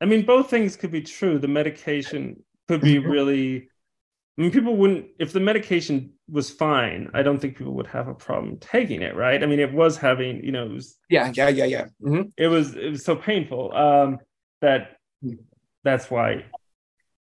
[0.00, 1.38] I mean, both things could be true.
[1.38, 3.10] The medication could be mm-hmm.
[3.10, 3.68] really.
[4.38, 7.10] I mean, people wouldn't if the medication was fine.
[7.12, 9.42] I don't think people would have a problem taking it, right?
[9.42, 10.96] I mean, it was having, you know, it was.
[11.10, 11.84] Yeah, yeah, yeah, yeah.
[12.02, 12.28] Mm-hmm.
[12.36, 14.18] It was it was so painful um,
[14.62, 14.96] that
[15.84, 16.44] that's why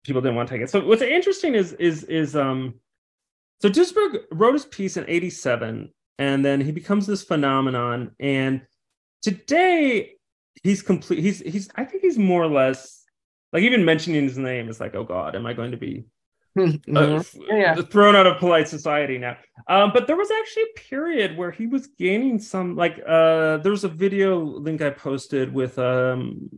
[0.04, 0.70] people didn't want to take it.
[0.70, 2.76] So what's interesting is is is um,
[3.62, 8.12] so Duesberg wrote his piece in '87, and then he becomes this phenomenon.
[8.20, 8.62] And
[9.22, 10.16] today,
[10.62, 11.20] he's complete.
[11.20, 11.70] He's he's.
[11.76, 13.04] I think he's more or less
[13.54, 16.06] like even mentioning his name is like, oh God, am I going to be
[16.58, 16.98] mm-hmm.
[16.98, 17.24] uh,
[17.56, 17.76] yeah.
[17.76, 19.38] thrown out of polite society now?
[19.68, 22.76] Um, but there was actually a period where he was gaining some.
[22.76, 26.50] Like, uh, there's a video link I posted with um,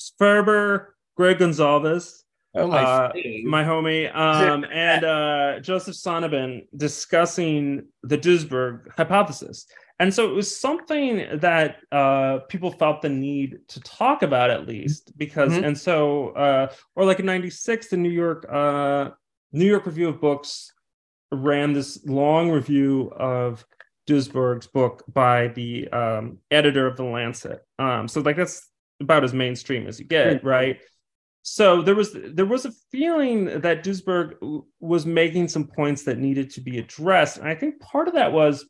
[0.00, 2.22] Sperber, Gregg Gonsalves.
[2.52, 3.12] Oh my, uh,
[3.44, 9.66] my homie, um, and uh, Joseph Sonnabend discussing the Duesberg hypothesis.
[10.00, 14.66] And so it was something that uh, people felt the need to talk about at
[14.66, 15.62] least because, mm-hmm.
[15.62, 19.10] and so, uh, or like in '96, the New York uh,
[19.52, 20.72] New York Review of Books
[21.30, 23.64] ran this long review of
[24.08, 27.60] Duesberg's book by the um, editor of the Lancet.
[27.78, 28.68] Um, so like that's
[29.00, 30.46] about as mainstream as you get, mm-hmm.
[30.46, 30.80] right?
[31.42, 36.50] so there was there was a feeling that Duesberg was making some points that needed
[36.50, 38.66] to be addressed, and I think part of that was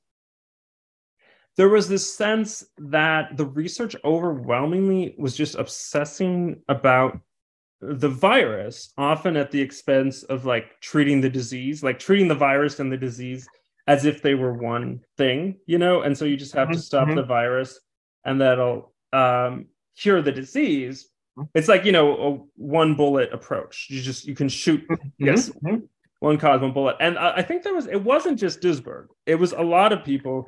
[1.56, 7.18] there was this sense that the research overwhelmingly was just obsessing about
[7.80, 12.78] the virus, often at the expense of like treating the disease, like treating the virus
[12.78, 13.48] and the disease
[13.86, 16.02] as if they were one thing, you know.
[16.02, 16.76] And so you just have mm-hmm.
[16.76, 17.16] to stop mm-hmm.
[17.16, 17.80] the virus,
[18.24, 21.10] and that'll um, cure the disease
[21.54, 25.08] it's like you know a one bullet approach you just you can shoot mm-hmm.
[25.18, 25.76] yes mm-hmm.
[26.20, 29.36] one cause one bullet and I, I, think there was it wasn't just duesberg it
[29.36, 30.46] was a lot of people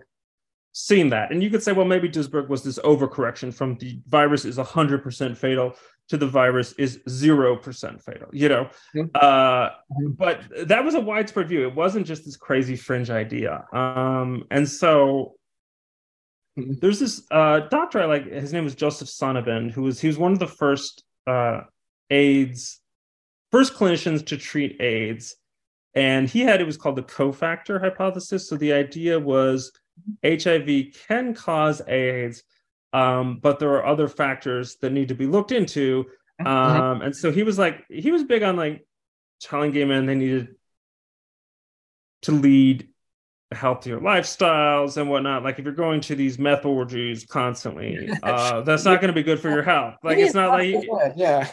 [0.72, 4.44] seeing that and you could say well maybe duesberg was this overcorrection from the virus
[4.44, 5.74] is 100% fatal
[6.08, 9.04] to the virus is 0% fatal you know mm-hmm.
[9.14, 9.68] uh,
[10.16, 14.68] but that was a widespread view it wasn't just this crazy fringe idea um, and
[14.68, 15.34] so
[16.58, 16.74] Mm-hmm.
[16.80, 18.26] There's this uh, doctor I like.
[18.26, 21.62] His name was Joseph Sonnabend, who was he was one of the first uh,
[22.10, 22.80] AIDS,
[23.50, 25.36] first clinicians to treat AIDS,
[25.94, 28.48] and he had it was called the cofactor hypothesis.
[28.48, 29.72] So the idea was
[30.24, 32.42] HIV can cause AIDS,
[32.92, 36.06] um, but there are other factors that need to be looked into.
[36.40, 36.46] Mm-hmm.
[36.46, 38.86] Um, and so he was like he was big on like
[39.40, 40.54] telling gay men they needed
[42.22, 42.88] to lead
[43.54, 45.42] healthier lifestyles and whatnot.
[45.42, 49.22] Like if you're going to these meth orgies constantly, uh, that's not going to be
[49.22, 49.96] good for your health.
[50.02, 51.12] Like it it's not like good.
[51.16, 51.50] yeah.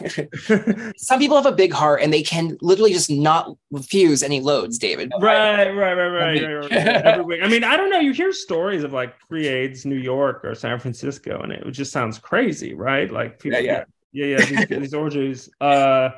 [0.96, 4.78] Some people have a big heart and they can literally just not refuse any loads,
[4.78, 5.12] David.
[5.20, 6.42] Right, right, right, right.
[6.42, 6.72] right, right.
[6.72, 7.40] Every week.
[7.42, 8.00] I mean, I don't know.
[8.00, 12.18] You hear stories of like pre-AIDS New York or San Francisco, and it just sounds
[12.18, 13.10] crazy, right?
[13.10, 15.48] Like people, yeah, yeah, yeah, yeah these, these orgies.
[15.60, 16.10] Uh,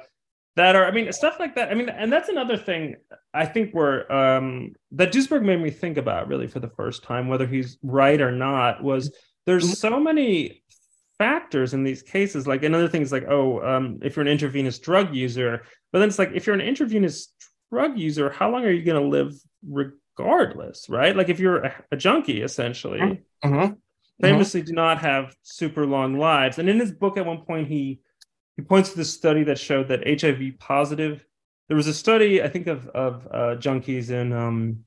[0.57, 1.71] that are, I mean, stuff like that.
[1.71, 2.97] I mean, and that's another thing
[3.33, 7.29] I think where um, that duesberg made me think about really for the first time,
[7.29, 9.15] whether he's right or not, was
[9.47, 9.73] there's mm-hmm.
[9.73, 10.63] so many
[11.19, 12.47] factors in these cases.
[12.47, 16.09] Like another thing is like, oh, um, if you're an intravenous drug user, but then
[16.09, 17.33] it's like if you're an intravenous
[17.73, 19.33] drug user, how long are you going to live
[19.67, 21.17] regardless, right?
[21.17, 23.55] Like if you're a, a junkie, essentially, mm-hmm.
[23.55, 23.73] mm-hmm.
[24.21, 26.59] famously do not have super long lives.
[26.59, 28.01] And in his book, at one point, he
[28.63, 31.27] he points to this study that showed that HIV positive.
[31.67, 34.85] There was a study, I think, of of uh, junkies in um,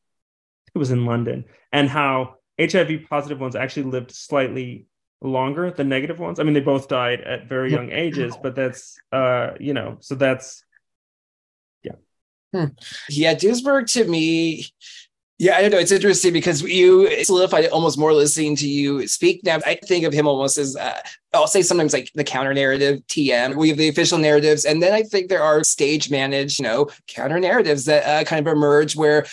[0.74, 4.88] it was in London, and how HIV positive ones actually lived slightly
[5.22, 6.40] longer than negative ones.
[6.40, 10.16] I mean, they both died at very young ages, but that's uh, you know, so
[10.16, 10.64] that's
[11.84, 11.96] yeah.
[12.54, 12.66] Hmm.
[13.10, 14.68] Yeah, Duesberg to me
[15.38, 15.80] yeah, I don't know.
[15.80, 19.44] It's interesting because you solidified almost more listening to you speak.
[19.44, 21.02] Now, I think of him almost as, uh,
[21.34, 23.56] I'll say sometimes like the counter narrative, TM.
[23.56, 24.64] We have the official narratives.
[24.64, 28.48] And then I think there are stage managed, you know, counter narratives that uh, kind
[28.48, 29.26] of emerge where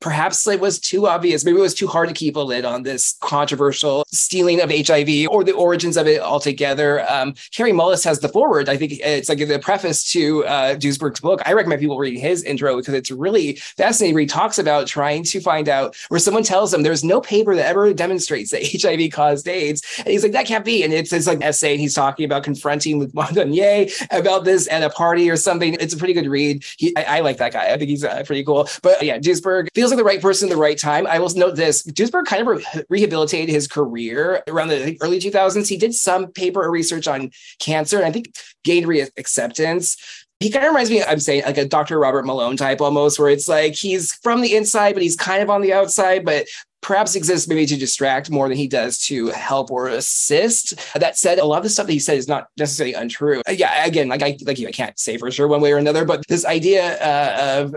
[0.00, 1.44] perhaps it was too obvious.
[1.44, 5.28] Maybe it was too hard to keep a lid on this controversial stealing of HIV
[5.30, 7.08] or the origins of it altogether.
[7.10, 8.68] Um, Kary Mullis has the forward.
[8.68, 10.76] I think it's like the preface to uh,
[11.22, 11.42] book.
[11.46, 14.18] I recommend people reading his intro because it's really fascinating.
[14.18, 17.66] He talks about trying to find out where someone tells him there's no paper that
[17.66, 20.82] ever demonstrates that HIV caused AIDS, and he's like that can't be.
[20.82, 24.82] And it's his like essay, and he's talking about confronting with Montagnier about this at
[24.82, 25.74] a party or something.
[25.74, 26.64] It's a pretty good read.
[26.76, 27.72] He, I, I like that guy.
[27.72, 28.68] I think he's uh, pretty cool.
[28.82, 31.06] But yeah, Duesberg feels feels like the right person at the right time.
[31.06, 35.68] I will note this: Duesberg kind of re- rehabilitated his career around the early 2000s.
[35.68, 38.34] He did some paper research on cancer, and I think
[38.64, 39.96] gained re- acceptance.
[40.40, 41.98] He kind of reminds me, I'm saying, like a Dr.
[41.98, 45.50] Robert Malone type almost, where it's like he's from the inside, but he's kind of
[45.50, 46.46] on the outside, but
[46.80, 50.74] perhaps exists maybe to distract more than he does to help or assist.
[50.94, 53.42] That said, a lot of the stuff that he said is not necessarily untrue.
[53.48, 56.04] Yeah, again, like I like you, I can't say for sure one way or another,
[56.04, 57.76] but this idea uh, of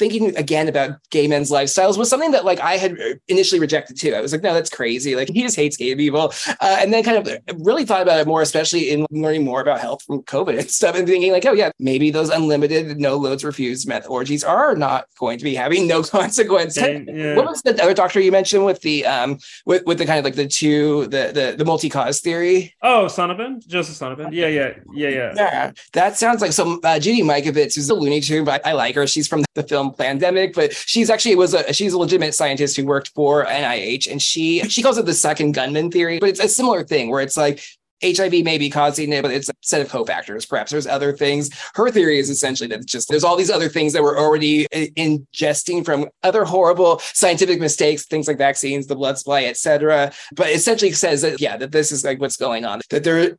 [0.00, 2.96] thinking again about gay men's lifestyles was something that like I had
[3.28, 4.14] initially rejected too.
[4.14, 5.14] I was like, no, that's crazy.
[5.14, 6.32] Like he just hates gay people.
[6.48, 9.78] Uh, and then kind of really thought about it more, especially in learning more about
[9.78, 13.44] health from COVID and stuff and thinking like, oh yeah, maybe those unlimited no loads
[13.44, 16.76] refused meth orgies are not going to be having no consequence.
[16.78, 17.36] Yeah.
[17.36, 20.24] What was the other doctor you mentioned with the um with, with the kind of
[20.24, 22.74] like the two the the, the multi-cause theory?
[22.82, 24.32] Oh, Sonnabend, Joseph Sonnabend.
[24.32, 25.32] Yeah, yeah, yeah, yeah.
[25.36, 25.72] Yeah.
[25.92, 29.06] That sounds like some uh, Judy Mikovits, who's a Looney Tune, but I like her.
[29.06, 32.84] She's from the film Plandemic, but she's actually was a she's a legitimate scientist who
[32.84, 36.18] worked for NIH, and she she calls it the second gunman theory.
[36.18, 37.62] But it's a similar thing where it's like
[38.02, 40.48] HIV may be causing it, but it's a set of cofactors.
[40.48, 41.50] Perhaps there's other things.
[41.74, 44.88] Her theory is essentially that just there's all these other things that we're already eh,
[44.96, 50.12] ingesting from other horrible scientific mistakes, things like vaccines, the blood supply, etc.
[50.34, 52.80] But essentially says that yeah, that this is like what's going on.
[52.90, 53.36] That there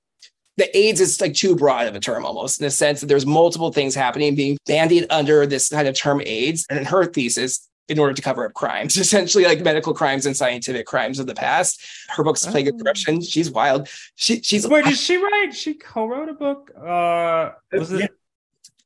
[0.61, 3.25] the AIDS is like too broad of a term almost in the sense that there's
[3.25, 6.65] multiple things happening being bandied under this kind of term AIDS.
[6.69, 10.37] And in her thesis in order to cover up crimes, essentially like medical crimes and
[10.37, 11.83] scientific crimes of the past.
[12.09, 12.83] Her book's Plague of Oh.
[12.83, 13.21] Corruption.
[13.21, 13.89] She's wild.
[14.15, 15.53] She she's Wait, did she write?
[15.53, 16.71] She co-wrote a book.
[16.77, 18.07] Uh, was it Yeah.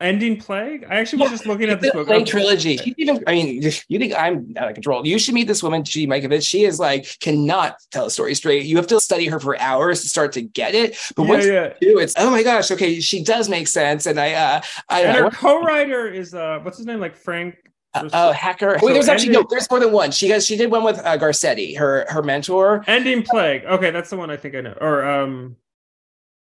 [0.01, 0.85] Ending Plague?
[0.89, 2.07] I actually was Yeah, just looking at this book.
[2.07, 2.77] Plague trilogy.
[2.77, 5.07] She's even, I mean, you think I'm out of control.
[5.07, 6.05] You should meet this woman, G.
[6.05, 6.47] Mikovits.
[6.47, 8.65] She is like, cannot tell a story straight.
[8.65, 10.97] You have to study her for hours to start to get it.
[11.15, 11.73] But Yeah, once yeah.
[11.81, 14.05] you do, it's, oh my gosh, okay, she does make sense.
[14.05, 16.99] And I, uh, I, And I her co-writer is uh, what's his name?
[16.99, 17.55] Like Frank.
[17.93, 18.77] Uh, oh, hacker.
[18.81, 19.45] Wait, there's actually no.
[19.49, 20.11] There's more than one.
[20.11, 20.45] She has.
[20.45, 22.83] She did one with uh, Ruscetti, her her mentor.
[22.87, 23.63] Ending Plague.
[23.63, 24.77] Okay, that's the one I think I know.
[24.81, 25.55] Or um,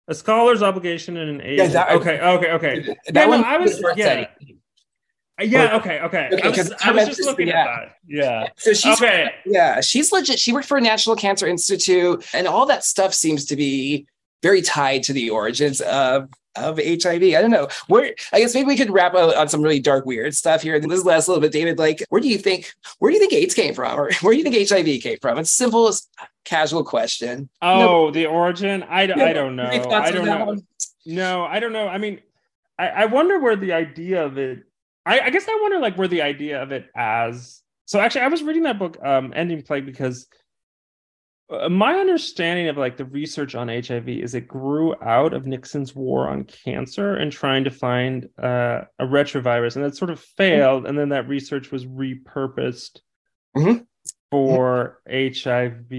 [0.08, 1.58] a scholar's obligation and an age.
[1.60, 2.80] Yeah, that- okay, okay, okay.
[2.82, 4.26] That Yeah, no, one I was- yeah.
[4.26, 4.28] Ruscetti.
[5.38, 5.76] Uh, yeah.
[5.76, 6.00] Okay.
[6.00, 6.30] Okay.
[6.32, 7.60] Okay, I was, I was just looking yeah.
[7.60, 7.96] at that.
[8.08, 8.48] Yeah.
[8.56, 9.32] So she's Okay.
[9.46, 10.40] yeah, she's legit.
[10.40, 14.08] She worked for a National Cancer Institute, and all that stuff seems to be
[14.42, 17.24] very tied to the origins of of HIV.
[17.24, 17.68] I don't know.
[17.88, 20.80] Where I guess maybe we could wrap up on some really dark, weird stuff here.
[20.80, 21.78] This last little bit, David.
[21.78, 24.38] Like, where do you think where do you think AIDS came from, or where do
[24.38, 25.38] you think HIV came from?
[25.38, 26.08] It's simple, as
[26.44, 27.50] casual question.
[27.62, 28.84] Oh, the origin.
[28.84, 29.26] I don't know.
[29.26, 29.70] I don't know.
[30.46, 30.62] one?
[31.06, 31.88] No, I don't know.
[31.88, 32.22] I mean,
[32.80, 34.64] I, I wonder where the idea of it.
[35.06, 37.62] I, I guess I wonder like where the idea of it as.
[37.86, 40.28] So actually, I was reading that book, um, Ending Plague, because
[41.70, 46.28] my understanding of like the research on HIV is it grew out of Nixon's war
[46.28, 50.98] on cancer and trying to find uh, a retrovirus, and that sort of failed, and
[50.98, 53.02] then that research was repurposed
[53.56, 53.86] Mhm.
[54.32, 55.92] for HIV.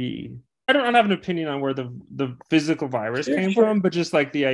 [0.68, 3.64] I don't have an opinion on where the the physical virus came sure.
[3.64, 4.44] from, but just like the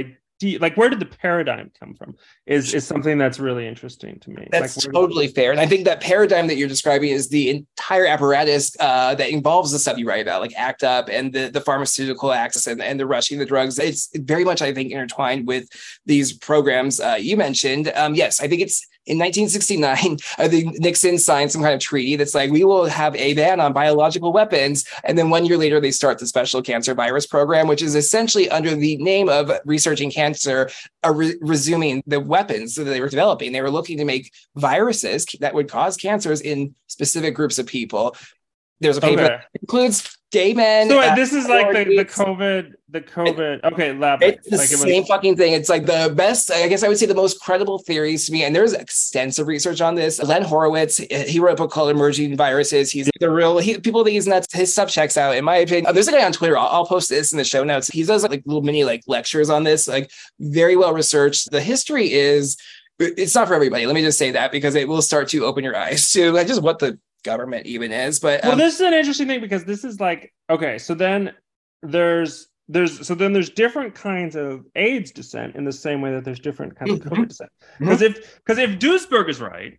[0.43, 2.17] idea, like where did the paradigm come from,
[2.47, 4.49] is is something that's really interesting to me.
[4.51, 5.51] That's like, totally fair.
[5.51, 9.73] And I think that paradigm that you're describing is the entire apparatus uh, that involves
[9.73, 12.99] the stuff you write about, like ACT UP and the, the pharmaceutical access and, and
[12.99, 13.79] the rushing the drugs.
[13.79, 15.69] It's very much, I think, intertwined with
[16.07, 17.93] these programs uh, you mentioned.
[17.95, 22.17] Um, yes, I think it's in 1969, I think Nixon signed some kind of treaty
[22.17, 24.85] that's like, we will have a ban on biological weapons.
[25.05, 28.49] And then one year later, they start the Special Cancer Virus Program, which is essentially
[28.51, 30.71] under the name of researching cancer,
[31.05, 33.53] uh, re- resuming the weapons that they were developing.
[33.53, 38.17] They were looking to make viruses that would cause cancers in specific groups of people.
[38.81, 39.37] There's a paper Okay.
[39.37, 40.89] that includes gay men.
[40.89, 42.05] So wait, this is like the, the.
[42.05, 43.63] COVID, the COVID.
[43.73, 44.23] Okay, lab.
[44.23, 45.53] It's the like it was- same fucking thing.
[45.53, 48.43] It's like the best, I guess I would say the most credible theories to me.
[48.45, 50.21] And there's extensive research on this.
[50.23, 52.91] Len Horowitz, he wrote a book called Emerging Viruses.
[52.91, 54.53] He's the real, he, people think he's nuts.
[54.53, 55.87] His stuff checks out, in my opinion.
[55.87, 56.59] Uh, There's a guy on Twitter.
[56.59, 57.89] I'll, I'll post this in the show notes.
[57.89, 60.11] He does like little mini like lectures on this, like
[60.41, 61.51] very well researched.
[61.51, 62.57] The history is,
[62.99, 63.87] it's not for everybody.
[63.87, 66.47] Let me just say that because it will start to open your eyes to like
[66.47, 68.21] just what the government even is.
[68.21, 71.33] But well um, this is an interesting thing because this is like okay so then
[71.83, 76.25] there's there's so then there's different kinds of aids dissent in the same way that
[76.25, 77.11] there's different kinds of Mhm.
[77.11, 79.79] covid dissent because if because if duesberg is right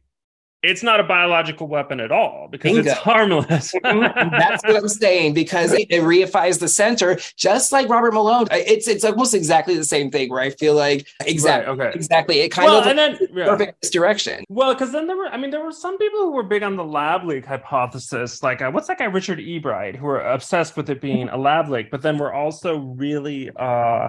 [0.64, 2.90] it's not a biological weapon at all because Bingo.
[2.90, 8.14] it's harmless That's what I'm saying because it, it reifies the center, just like Robert
[8.14, 8.48] Malone.
[8.52, 10.30] It's it's almost exactly the same thing.
[10.30, 11.96] Where I feel like exactly, Right, okay.
[11.96, 12.40] exactly.
[12.40, 13.46] It kind well of and then yeah.
[13.46, 14.46] perfect misdirection.
[14.50, 16.76] Well, because then there were, I mean, there were some people who were big on
[16.76, 18.42] the lab leak hypothesis.
[18.42, 21.70] Like, uh, what's that guy, Richard Ebright, who were obsessed with it being a lab
[21.70, 24.08] leak, but then were also really uh,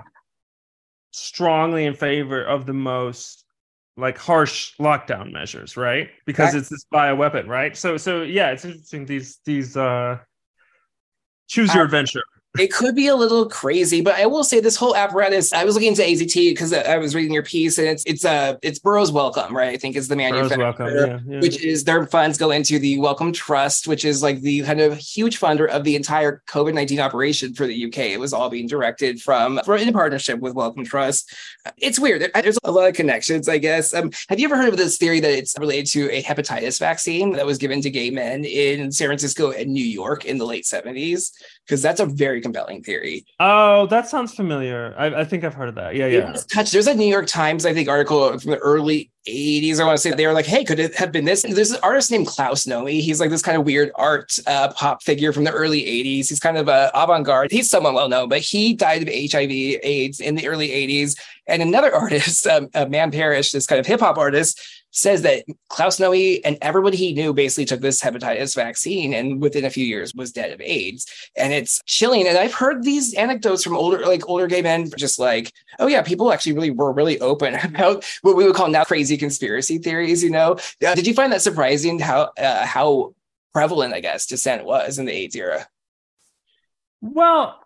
[1.12, 3.43] strongly in favor of the most
[3.96, 6.10] like harsh lockdown measures, right?
[6.26, 6.60] Because Right.
[6.60, 7.76] it's this bioweapon, right?
[7.76, 9.06] So, so yeah, it's interesting.
[9.06, 10.18] These, these, uh,
[11.48, 12.22] choose your adventure.
[12.56, 15.52] It could be a little crazy, but I will say this whole apparatus.
[15.52, 18.58] I was looking into AZT because I was reading your piece, and it's it's uh
[18.62, 19.70] it's Burroughs Wellcome, right?
[19.70, 20.58] I think is the manufacturer.
[20.58, 20.86] welcome.
[20.86, 21.40] Yeah, yeah.
[21.40, 24.96] which is their funds go into the Wellcome Trust, which is like the kind of
[24.96, 27.98] huge funder of the entire COVID 19 operation for the UK.
[27.98, 31.34] It was all being directed from, from in partnership with Wellcome Trust.
[31.78, 32.30] It's weird.
[32.34, 33.92] There's a lot of connections, I guess.
[33.92, 37.32] Um, have you ever heard of this theory that it's related to a hepatitis vaccine
[37.32, 40.64] that was given to gay men in San Francisco and New York in the late
[40.64, 41.32] 70s?
[41.66, 43.24] Because that's a very compelling theory.
[43.40, 44.94] oh, that sounds familiar.
[44.98, 45.94] I, I think I've heard of that.
[45.94, 46.32] Yeah, yeah.
[46.32, 46.72] was touched.
[46.72, 49.80] There's a New York Times, I think, article from the early 80s.
[49.80, 51.42] I want to say they were like, hey, could it have been this?
[51.42, 53.00] There's an artist named Klaus Nomi.
[53.00, 56.28] He's like this kind of weird art uh, pop figure from the early 80s.
[56.28, 57.50] He's kind of a avant-garde.
[57.50, 61.18] He's somewhat well known, but he died of HIV AIDS in the early 80s.
[61.46, 64.60] And another artist, um, uh, Man Parrish, this kind of hip hop artist,
[64.94, 69.64] says that Klaus Nomi and everybody he knew basically took this hepatitis vaccine and within
[69.64, 71.06] a few years was dead of AIDS.
[71.36, 72.28] And it's chilling.
[72.28, 76.02] And I've heard these anecdotes from older, like older gay men, just like, oh yeah,
[76.02, 80.22] people actually really were really open about what we would call now crazy conspiracy theories.
[80.22, 80.52] You know,
[80.86, 83.14] uh, did you find that surprising how uh, how
[83.52, 85.66] prevalent, I guess, dissent was in the AIDS era?
[87.00, 87.63] Well,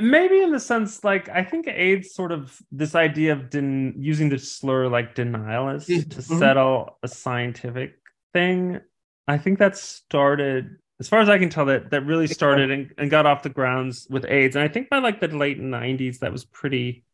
[0.00, 4.28] maybe in the sense like I think AIDS sort of this idea of den- using
[4.28, 6.10] the slur like denialist Mhm.
[6.10, 7.98] to settle a scientific
[8.32, 8.80] thing
[9.28, 12.92] I think that started, as far as I can tell, that that really started and,
[12.98, 14.56] and got off the grounds with AIDS.
[14.56, 17.04] And I think by like the late '90s, that was pretty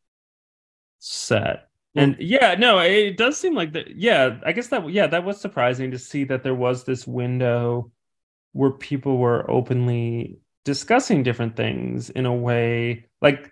[0.99, 1.69] set.
[1.95, 3.97] And yeah, no, it does seem like that.
[3.97, 4.89] Yeah, I guess that.
[4.91, 7.91] Yeah, that was surprising to see that there was this window
[8.53, 10.39] where people were openly
[10.69, 13.51] discussing different things in a way like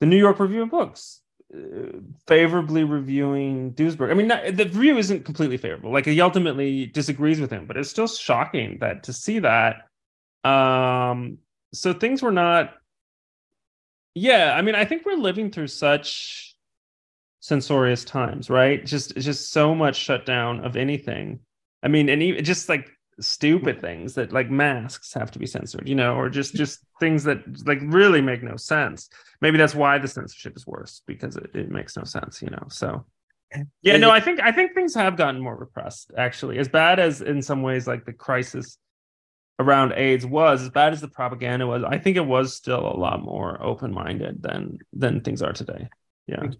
[0.00, 1.20] the New York Review of Books
[1.54, 4.10] uh, favorably reviewing Duesberg.
[4.10, 5.92] I mean, the review isn't completely favorable.
[5.92, 9.88] Like he ultimately disagrees with him, but it's still shocking that to see that.
[10.42, 11.36] Um,
[11.74, 12.72] so things were not.
[14.14, 16.56] Yeah, I mean, I think we're living through such
[17.40, 18.86] censorious times, right?
[18.86, 21.40] Just just so much shutdown of anything.
[21.82, 22.88] I mean, and even just like
[23.20, 27.24] stupid things that like masks have to be censored, you know, or just just things
[27.24, 29.08] that like really make no sense.
[29.40, 32.64] Maybe that's why the censorship is worse because it, it makes no sense, you know.
[32.68, 33.04] So
[33.82, 36.58] yeah, no, I think I think things have gotten more repressed actually.
[36.58, 38.78] As bad as in some ways like the crisis
[39.58, 42.96] around AIDS was, as bad as the propaganda was, I think it was still a
[42.96, 45.88] lot more open-minded than than things are today.
[46.26, 46.50] Yeah.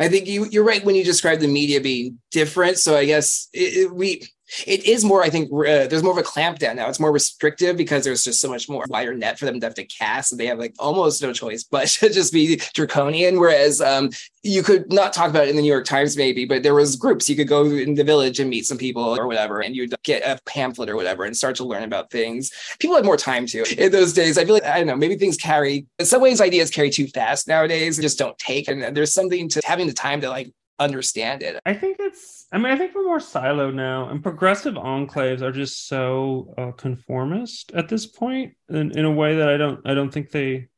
[0.00, 2.78] I think you you're right when you describe the media being different.
[2.78, 4.26] So I guess it, it, we
[4.66, 6.88] it is more, I think, uh, there's more of a clampdown now.
[6.88, 9.74] It's more restrictive because there's just so much more wider net for them to have
[9.74, 10.32] to cast.
[10.32, 13.40] And they have like almost no choice but to just be draconian.
[13.40, 14.10] Whereas um,
[14.42, 16.96] you could not talk about it in the New York Times, maybe, but there was
[16.96, 19.94] groups you could go in the village and meet some people or whatever, and you'd
[20.02, 22.52] get a pamphlet or whatever and start to learn about things.
[22.78, 24.36] People had more time to in those days.
[24.36, 27.06] I feel like I don't know, maybe things carry in some ways ideas carry too
[27.08, 28.68] fast nowadays, and just don't take.
[28.68, 31.60] And there's something to having the time to like understand it.
[31.64, 35.52] I think it's, I mean, I think we're more siloed now, and progressive enclaves are
[35.52, 39.94] just so uh, conformist at this point in, in a way that I don't, I
[39.94, 40.68] don't think they,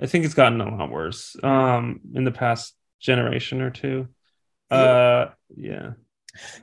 [0.00, 4.08] I think it's gotten a lot worse um, in the past generation or two.
[4.70, 5.92] Uh, yeah.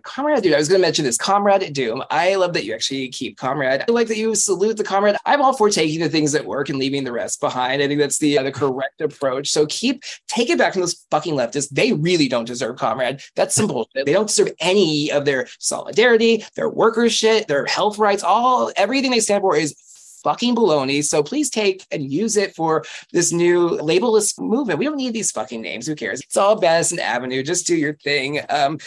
[0.04, 1.18] Comrade Doom, I was going to mention this.
[1.18, 2.04] Comrade Doom.
[2.10, 3.84] I love that you actually keep Comrade.
[3.88, 5.16] I like that you salute the Comrade.
[5.26, 7.82] I'm all for taking the things that work and leaving the rest behind.
[7.82, 9.50] I think that's the uh, the correct approach.
[9.50, 11.70] So keep take it back from those fucking leftists.
[11.70, 13.22] They really don't deserve Comrade.
[13.36, 14.06] That's some bullshit.
[14.06, 18.24] They don't deserve any of their solidarity, their worker shit, their health rights.
[18.24, 19.76] All everything they stand for is
[20.24, 21.04] fucking baloney.
[21.04, 24.80] So please take and use it for this new labelless movement.
[24.80, 25.88] We don't need these fucking names.
[25.88, 26.22] Who cares?
[26.22, 27.44] It's all Madison Avenue.
[27.44, 28.40] Just do your thing.
[28.50, 28.80] Um,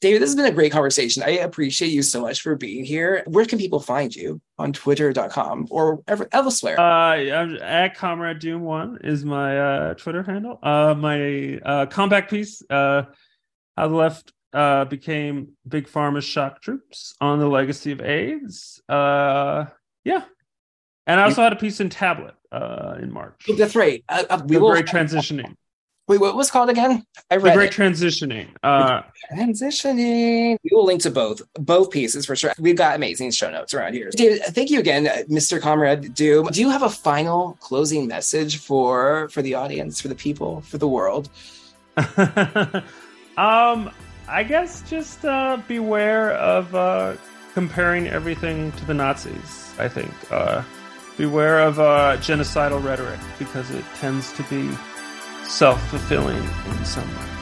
[0.00, 1.22] David, this has been a great conversation.
[1.22, 3.22] I appreciate you so much for being here.
[3.26, 4.40] Where can people find you?
[4.58, 6.80] On twitter.com or ever, elsewhere.
[6.80, 10.58] Uh, at Comrade Doom One is my uh, Twitter handle.
[10.60, 13.02] Uh, my uh, Compact piece, uh,
[13.76, 18.82] How the Left uh, became Big Pharma's shock troops on the legacy of AIDS.
[18.88, 19.66] Uh,
[20.04, 20.24] yeah,
[21.08, 23.48] and I also had a piece in Tablet uh, in March.
[23.56, 24.04] That's right.
[24.08, 25.56] Uh, uh, we the will great transitioning.
[26.06, 27.04] Wait, what was called again?
[27.30, 27.76] I read the great it.
[27.76, 28.48] transitioning.
[28.62, 30.56] Uh, transitioning.
[30.62, 32.52] We will link to both both pieces for sure.
[32.58, 34.10] We've got amazing show notes around here.
[34.10, 35.60] David, thank you again, Mr.
[35.60, 36.46] Comrade Doom.
[36.46, 40.78] Do you have a final closing message for for the audience, for the people, for
[40.78, 41.28] the world?
[41.96, 43.90] um,
[44.28, 47.16] I guess just uh, beware of uh,
[47.52, 49.74] comparing everything to the Nazis.
[49.78, 50.12] I think.
[50.30, 50.62] Uh,
[51.18, 54.70] beware of uh, genocidal rhetoric because it tends to be
[55.44, 57.37] self fulfilling in some ways.